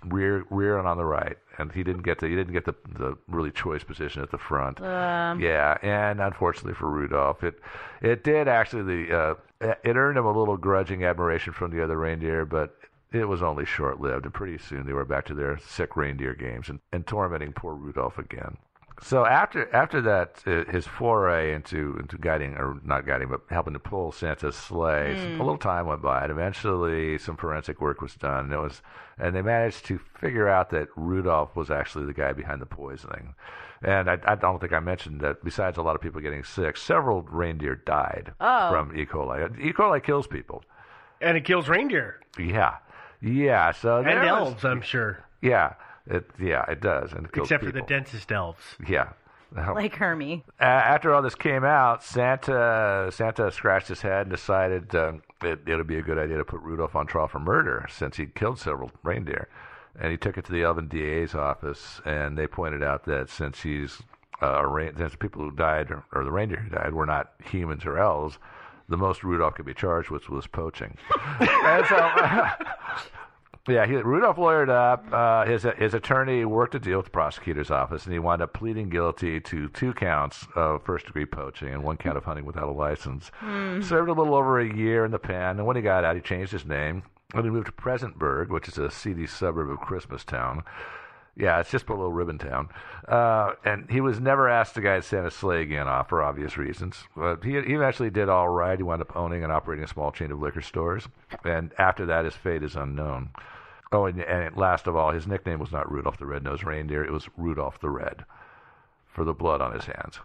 rear 0.05 0.45
rear 0.49 0.77
and 0.77 0.87
on 0.87 0.97
the 0.97 1.05
right, 1.05 1.37
and 1.57 1.71
he 1.71 1.83
didn't 1.83 2.03
get 2.03 2.19
to, 2.19 2.27
He 2.27 2.35
didn't 2.35 2.53
get 2.53 2.65
the 2.65 2.75
the 2.97 3.17
really 3.27 3.51
choice 3.51 3.83
position 3.83 4.21
at 4.21 4.31
the 4.31 4.37
front. 4.37 4.79
Um, 4.81 5.39
Yeah, 5.41 5.77
and 5.81 6.21
unfortunately 6.21 6.73
for 6.75 6.89
Rudolph, 6.89 7.43
it 7.43 7.59
it 8.01 8.23
did 8.23 8.47
actually 8.47 8.83
the 8.83 9.17
uh, 9.17 9.35
it 9.83 9.97
earned 9.97 10.17
him 10.17 10.25
a 10.25 10.31
little 10.31 10.55
grudging 10.55 11.03
admiration 11.03 11.51
from 11.51 11.71
the 11.71 11.83
other 11.83 11.97
reindeer, 11.97 12.45
but 12.45 12.77
it 13.11 13.25
was 13.25 13.41
only 13.41 13.65
short 13.65 13.99
lived, 13.99 14.25
and 14.25 14.33
pretty 14.33 14.57
soon 14.57 14.85
they 14.85 14.93
were 14.93 15.05
back 15.05 15.25
to 15.25 15.33
their 15.33 15.57
sick 15.59 15.95
reindeer 15.95 16.33
games 16.35 16.69
and, 16.69 16.79
and 16.91 17.05
tormenting 17.07 17.53
poor 17.53 17.73
Rudolph 17.73 18.17
again. 18.17 18.57
So 19.01 19.25
after 19.25 19.73
after 19.73 20.01
that, 20.01 20.43
uh, 20.45 20.69
his 20.69 20.85
foray 20.85 21.53
into 21.53 21.95
into 22.01 22.17
guiding 22.17 22.55
or 22.55 22.81
not 22.83 23.05
guiding, 23.05 23.29
but 23.29 23.41
helping 23.49 23.71
to 23.73 23.79
pull 23.79 24.11
Santa's 24.11 24.55
sleigh, 24.57 25.15
some- 25.17 25.35
a 25.35 25.43
little 25.43 25.57
time 25.57 25.85
went 25.87 26.01
by, 26.01 26.23
and 26.23 26.31
eventually 26.31 27.17
some 27.17 27.37
forensic 27.37 27.79
work 27.79 28.01
was 28.01 28.15
done. 28.15 28.45
And 28.45 28.53
it 28.53 28.57
was, 28.59 28.81
and 29.17 29.33
they 29.33 29.41
managed 29.41 29.85
to 29.85 29.99
figure 30.19 30.49
out 30.49 30.69
that 30.71 30.89
Rudolph 30.97 31.55
was 31.55 31.71
actually 31.71 32.07
the 32.07 32.13
guy 32.13 32.33
behind 32.33 32.61
the 32.61 32.65
poisoning. 32.65 33.35
And 33.81 34.09
I, 34.09 34.17
I 34.25 34.35
don't 34.35 34.59
think 34.59 34.73
I 34.73 34.81
mentioned 34.81 35.21
that. 35.21 35.45
Besides 35.45 35.77
a 35.77 35.81
lot 35.81 35.95
of 35.95 36.01
people 36.01 36.19
getting 36.19 36.43
sick, 36.43 36.75
several 36.75 37.21
reindeer 37.21 37.75
died 37.77 38.33
Oh. 38.41 38.69
from 38.69 38.93
E. 38.97 39.05
coli. 39.05 39.57
E. 39.61 39.71
coli 39.71 40.03
kills 40.03 40.27
people. 40.27 40.61
And 41.21 41.37
it 41.37 41.45
kills 41.45 41.69
reindeer 41.69 42.19
Yeah, 42.37 42.75
yeah. 43.21 43.71
So 43.71 44.01
there 44.03 44.09
and 44.11 44.21
was- 44.21 44.29
elves, 44.53 44.65
I'm 44.65 44.81
sure. 44.81 45.23
Yeah, 45.41 45.73
it 46.07 46.29
yeah 46.39 46.65
it 46.69 46.81
does, 46.81 47.13
and 47.13 47.25
it 47.25 47.31
kills 47.31 47.47
Except 47.47 47.63
for 47.63 47.71
the 47.71 47.81
densest 47.81 48.31
elves. 48.31 48.63
Yeah. 48.87 49.09
like 49.55 49.95
Hermie. 49.95 50.43
Uh, 50.61 50.63
after 50.63 51.13
all 51.13 51.21
this 51.21 51.35
came 51.35 51.63
out, 51.63 52.03
Santa 52.03 53.09
Santa 53.11 53.51
scratched 53.51 53.87
his 53.87 54.01
head 54.01 54.21
and 54.27 54.31
decided 54.31 54.93
um, 54.95 55.21
it 55.41 55.59
it 55.65 55.75
would 55.75 55.87
be 55.87 55.97
a 55.97 56.01
good 56.03 56.17
idea 56.19 56.37
to 56.37 56.45
put 56.45 56.61
Rudolph 56.61 56.95
on 56.95 57.07
trial 57.07 57.27
for 57.27 57.39
murder 57.39 57.85
since 57.89 58.17
he'd 58.17 58.35
killed 58.35 58.59
several 58.59 58.91
reindeer. 59.03 59.47
And 59.99 60.11
he 60.11 60.17
took 60.17 60.37
it 60.37 60.45
to 60.45 60.51
the 60.51 60.61
Elven 60.63 60.87
DA's 60.87 61.33
office, 61.35 61.99
and 62.05 62.37
they 62.37 62.47
pointed 62.47 62.83
out 62.83 63.05
that 63.05 63.29
since 63.29 63.61
he's 63.63 64.01
uh, 64.41 64.61
a 64.61 64.67
rein- 64.67 64.95
since 64.97 65.11
the 65.13 65.17
people 65.17 65.41
who 65.41 65.51
died 65.51 65.89
or, 65.91 66.03
or 66.13 66.23
the 66.23 66.31
reindeer 66.31 66.59
who 66.59 66.69
died 66.69 66.93
were 66.93 67.05
not 67.07 67.31
humans 67.43 67.85
or 67.85 67.97
elves, 67.97 68.37
the 68.89 68.97
most 68.97 69.23
Rudolph 69.23 69.55
could 69.55 69.65
be 69.65 69.73
charged 69.73 70.09
with 70.09 70.29
was 70.29 70.47
poaching. 70.47 70.97
and 71.39 71.85
so. 71.85 72.47
Yeah, 73.67 73.85
he, 73.85 73.93
Rudolph 73.97 74.37
lawyered 74.37 74.69
up. 74.69 75.05
Uh, 75.13 75.45
his 75.45 75.63
his 75.77 75.93
attorney 75.93 76.43
worked 76.43 76.73
a 76.73 76.79
deal 76.79 76.97
with 76.97 77.05
the 77.05 77.11
prosecutor's 77.11 77.69
office, 77.69 78.05
and 78.05 78.13
he 78.13 78.17
wound 78.17 78.41
up 78.41 78.51
pleading 78.53 78.89
guilty 78.89 79.39
to 79.41 79.67
two 79.69 79.93
counts 79.93 80.47
of 80.55 80.83
first 80.83 81.05
degree 81.05 81.25
poaching 81.25 81.67
and 81.67 81.83
one 81.83 81.97
count 81.97 82.17
of 82.17 82.23
hunting 82.23 82.45
without 82.45 82.67
a 82.67 82.71
license. 82.71 83.29
Served 83.41 84.09
a 84.09 84.13
little 84.13 84.33
over 84.33 84.59
a 84.59 84.75
year 84.75 85.05
in 85.05 85.11
the 85.11 85.19
pen, 85.19 85.57
and 85.57 85.67
when 85.67 85.75
he 85.75 85.83
got 85.83 86.03
out, 86.03 86.15
he 86.15 86.21
changed 86.21 86.51
his 86.51 86.65
name 86.65 87.03
and 87.33 87.43
he 87.43 87.51
moved 87.51 87.67
to 87.67 87.71
Presentburg, 87.71 88.49
which 88.49 88.67
is 88.67 88.77
a 88.77 88.89
seedy 88.89 89.27
suburb 89.27 89.69
of 89.69 89.79
Christmastown. 89.79 90.63
Yeah, 91.39 91.61
it's 91.61 91.71
just 91.71 91.85
below 91.85 92.11
Ribbontown. 92.11 92.67
Uh, 93.07 93.53
and 93.63 93.89
he 93.89 94.01
was 94.01 94.19
never 94.19 94.49
asked 94.49 94.75
to 94.75 94.81
guide 94.81 95.05
Santa's 95.05 95.33
sleigh 95.33 95.61
again 95.61 95.87
off 95.87 96.09
for 96.09 96.21
obvious 96.21 96.57
reasons. 96.57 97.05
But 97.15 97.45
he, 97.45 97.51
he 97.51 97.73
eventually 97.73 98.09
did 98.09 98.27
all 98.27 98.49
right. 98.49 98.77
He 98.77 98.83
wound 98.83 99.01
up 99.01 99.15
owning 99.15 99.41
and 99.41 99.51
operating 99.51 99.85
a 99.85 99.87
small 99.87 100.11
chain 100.11 100.31
of 100.31 100.41
liquor 100.41 100.61
stores. 100.61 101.07
And 101.45 101.71
after 101.79 102.05
that, 102.07 102.25
his 102.25 102.35
fate 102.35 102.61
is 102.61 102.75
unknown. 102.75 103.29
Oh, 103.93 104.05
and, 104.05 104.19
and 104.19 104.55
last 104.57 104.85
of 104.85 104.97
all, 104.97 105.11
his 105.11 105.27
nickname 105.27 105.59
was 105.59 105.71
not 105.71 105.89
Rudolph 105.89 106.17
the 106.17 106.25
Red-Nosed 106.25 106.65
Reindeer. 106.65 107.05
It 107.05 107.11
was 107.11 107.29
Rudolph 107.37 107.79
the 107.79 107.89
Red 107.89 108.25
for 109.07 109.23
the 109.23 109.33
blood 109.33 109.61
on 109.61 109.73
his 109.73 109.85
hands. 109.85 110.19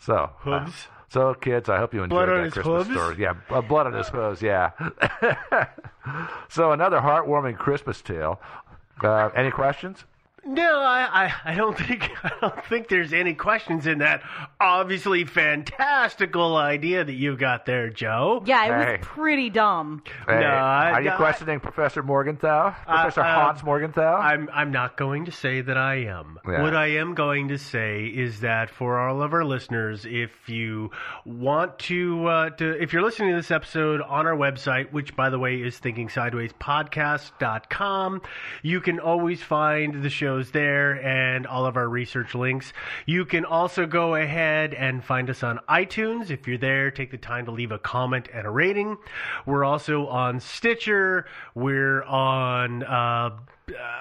So, 0.00 0.30
uh, 0.46 0.70
so 1.08 1.34
kids, 1.34 1.68
I 1.68 1.78
hope 1.78 1.94
you 1.94 2.02
enjoyed 2.02 2.26
Blood 2.26 2.44
that 2.44 2.52
Christmas 2.52 2.86
hooves? 2.86 2.98
story. 2.98 3.16
Yeah, 3.18 3.34
uh, 3.50 3.60
blood 3.60 3.86
on 3.86 3.92
his 3.92 4.08
hooves. 4.08 4.42
Yeah. 4.42 4.70
so 6.48 6.72
another 6.72 6.98
heartwarming 7.00 7.58
Christmas 7.58 8.02
tale. 8.02 8.40
Uh, 9.02 9.30
any 9.34 9.50
questions? 9.50 10.04
No, 10.46 10.80
I, 10.80 11.26
I, 11.26 11.32
I 11.52 11.54
don't 11.56 11.76
think 11.76 12.08
I 12.24 12.30
don't 12.40 12.64
think 12.66 12.88
there's 12.88 13.12
any 13.12 13.34
questions 13.34 13.86
in 13.86 13.98
that 13.98 14.22
obviously 14.60 15.24
fantastical 15.24 16.56
idea 16.56 17.04
that 17.04 17.12
you 17.12 17.36
got 17.36 17.66
there, 17.66 17.90
Joe. 17.90 18.42
Yeah, 18.46 18.64
it 18.64 18.68
Hey. 18.86 18.96
was 18.98 19.06
pretty 19.06 19.50
dumb. 19.50 20.02
Hey, 20.28 20.38
No, 20.40 20.46
I- 20.46 20.92
are 20.92 21.02
you 21.02 21.10
I- 21.10 21.16
questioning 21.16 21.58
Professor 21.60 22.02
Morgenthau? 22.02 22.70
Professor 22.86 23.20
uh, 23.22 23.24
Hans 23.24 23.62
Morgenthau? 23.64 24.16
I'm 24.16 24.48
I'm 24.52 24.70
not 24.70 24.96
going 24.96 25.24
to 25.26 25.32
say 25.32 25.60
that 25.62 25.76
I 25.76 26.04
am. 26.04 26.38
Yeah. 26.46 26.62
What 26.62 26.76
I 26.76 26.86
am 26.92 27.14
going 27.14 27.48
to 27.48 27.58
say 27.58 28.04
is 28.06 28.40
that 28.40 28.70
for 28.70 28.98
all 29.00 29.22
of 29.22 29.32
our 29.32 29.44
listeners, 29.44 30.06
if 30.08 30.30
you 30.48 30.90
want 31.24 31.78
to, 31.80 32.26
uh, 32.26 32.50
to 32.50 32.80
if 32.82 32.92
you're 32.92 33.02
listening 33.02 33.30
to 33.30 33.36
this 33.36 33.50
episode 33.50 34.00
on 34.00 34.26
our 34.26 34.36
website, 34.36 34.92
which 34.92 35.16
by 35.16 35.28
the 35.28 35.38
way 35.40 35.56
is 35.56 35.80
thinkingsidewayspodcast.com, 35.80 38.22
you 38.62 38.80
can 38.80 39.00
always 39.00 39.42
find 39.42 40.02
the 40.02 40.10
shows 40.36 40.50
there 40.50 41.02
and 41.04 41.46
all 41.46 41.66
of 41.66 41.76
our 41.76 41.88
research 41.88 42.34
links. 42.34 42.72
You 43.06 43.24
can 43.24 43.44
also 43.44 43.86
go 43.86 44.16
ahead 44.16 44.74
and 44.74 45.02
find 45.02 45.30
us 45.30 45.42
on 45.42 45.60
iTunes. 45.68 46.30
If 46.30 46.46
you're 46.46 46.58
there, 46.58 46.90
take 46.90 47.10
the 47.10 47.16
time 47.16 47.46
to 47.46 47.50
leave 47.50 47.72
a 47.72 47.78
comment 47.78 48.28
and 48.32 48.46
a 48.46 48.50
rating. 48.50 48.98
We're 49.46 49.64
also 49.64 50.06
on 50.08 50.40
Stitcher. 50.40 51.26
We're 51.54 52.02
on 52.02 52.82
uh, 52.82 53.30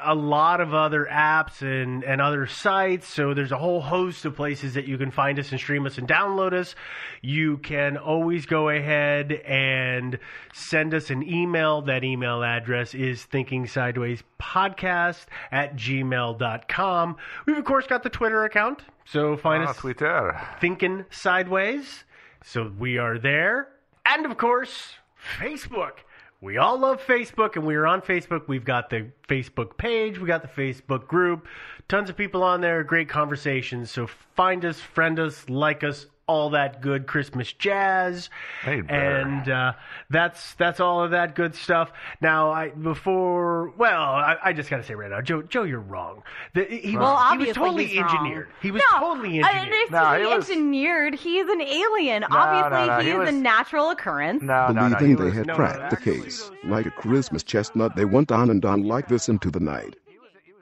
a 0.04 0.14
lot 0.14 0.62
of 0.62 0.76
other 0.76 1.08
apps 1.12 1.62
and, 1.64 2.04
and 2.04 2.22
other 2.22 2.46
sites. 2.46 3.08
So 3.08 3.34
there's 3.34 3.52
a 3.52 3.58
whole 3.58 3.82
host 3.82 4.24
of 4.26 4.36
places 4.36 4.76
that 4.76 4.86
you 4.88 4.98
can 4.98 5.10
find 5.10 5.40
us 5.40 5.50
and 5.52 5.60
stream 5.60 5.88
us 5.88 5.98
and 5.98 6.08
download 6.08 6.54
us. 6.54 6.76
You 7.22 7.58
can 7.58 7.98
always 7.98 8.46
go 8.46 8.70
ahead 8.70 9.32
and 9.32 10.20
send 10.54 10.94
us 10.94 11.10
an 11.10 11.24
email. 11.24 11.82
That 11.82 12.04
email 12.04 12.44
address 12.44 12.94
is 12.94 13.24
thinking 13.24 13.66
sideways 13.66 14.24
podcast 14.40 15.26
at 15.52 15.76
gmail.com. 15.76 17.18
We've 17.48 17.58
of 17.58 17.66
course 17.66 17.88
got 17.88 18.04
the 18.04 18.10
Twitter 18.12 18.44
account. 18.46 18.84
So 19.06 19.36
find 19.36 19.64
Oh, 19.64 19.72
us 19.72 19.78
Twitter. 19.78 20.40
thinking 20.62 21.06
sideways. 21.10 22.04
So 22.44 22.72
we 22.78 23.00
are 23.00 23.18
there. 23.18 23.70
And 24.06 24.28
of 24.28 24.38
course, 24.38 24.94
Facebook. 25.40 25.94
We 26.42 26.58
all 26.58 26.78
love 26.78 27.02
Facebook, 27.02 27.56
and 27.56 27.66
we 27.66 27.76
are 27.76 27.88
on 27.88 28.02
Facebook. 28.02 28.48
We've 28.48 28.66
got 28.66 28.90
the 28.90 29.08
Facebook 29.28 29.78
page, 29.78 30.20
we 30.20 30.28
got 30.28 30.42
the 30.42 30.48
Facebook 30.48 31.08
group, 31.08 31.48
tons 31.88 32.10
of 32.10 32.18
people 32.18 32.44
on 32.44 32.62
there, 32.62 32.84
great 32.84 33.10
conversations. 33.10 33.90
So 33.90 34.08
find 34.36 34.64
us, 34.66 34.80
friend 34.80 35.20
us, 35.20 35.50
like 35.50 35.84
us, 35.84 36.08
all 36.28 36.50
that 36.50 36.82
good 36.82 37.06
Christmas 37.06 37.54
jazz, 37.54 38.30
Hey, 38.64 38.82
and 38.90 39.48
uh, 39.48 39.74
that's 40.10 40.56
that's 40.56 40.80
all 40.80 41.04
of 41.04 41.12
that 41.12 41.36
good 41.36 41.54
stuff. 41.56 41.92
Now, 42.20 42.52
I 42.52 42.70
before 42.70 43.70
well, 43.78 44.02
I, 44.02 44.36
I 44.44 44.54
just 44.54 44.70
got 44.70 44.78
to 44.78 44.84
say 44.84 44.96
right 44.96 45.12
now, 45.12 45.22
Joe, 45.22 45.44
Joe, 45.44 45.64
you're 45.64 45.80
wrong. 45.80 46.24
The, 46.56 46.64
he, 46.66 46.98
Well, 46.98 47.14
was, 47.14 47.32
he 47.40 47.48
was 47.48 47.56
totally 47.56 47.86
he's 47.86 48.02
wrong. 48.02 48.10
engineered. 48.18 48.48
He 48.62 48.72
was 48.72 48.82
no, 48.92 49.00
totally 49.00 49.40
engineered. 49.40 49.68
it's 49.74 49.92
No, 49.92 50.14
he 50.14 50.20
he 50.22 50.36
was- 50.36 50.50
engineered. 50.50 51.14
He's 51.16 51.48
an 51.48 51.62
alien. 51.62 52.22
no, 52.22 52.28
Obviously, 52.32 52.88
no, 52.88 53.00
he, 53.00 53.06
he 53.06 53.12
is 53.24 53.30
a 53.30 53.32
natural 53.32 53.92
occurrence. 53.92 54.42
No, 54.42 54.70
no, 54.70 54.88
no. 54.88 54.96
Believing 54.98 55.16
they 55.18 55.24
was- 55.26 55.34
had 55.36 55.46
no, 55.48 55.56
cracked 55.56 55.90
the 55.92 55.98
case. 55.98 56.50
Like 56.64 56.88
a 56.88 56.92
Christmas 56.92 57.44
chestnut, 57.44 57.96
they 57.96 58.06
went 58.06 58.32
on 58.32 58.50
and 58.50 58.66
on 58.66 58.84
like 58.84 59.08
this 59.10 59.30
into 59.30 59.52
the 59.52 59.60
night. 59.60 59.96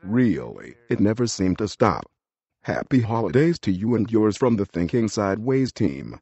Really, 0.04 0.76
it 0.89 0.99
never 0.99 1.26
seemed 1.28 1.58
to 1.60 1.67
stop. 1.69 2.06
Happy 2.63 3.02
holidays 3.02 3.60
to 3.60 3.73
you 3.73 3.93
and 3.93 4.10
yours 4.10 4.38
from 4.38 4.56
the 4.56 4.65
Thinking 4.65 5.10
Sideways 5.10 5.73
team. 5.73 6.17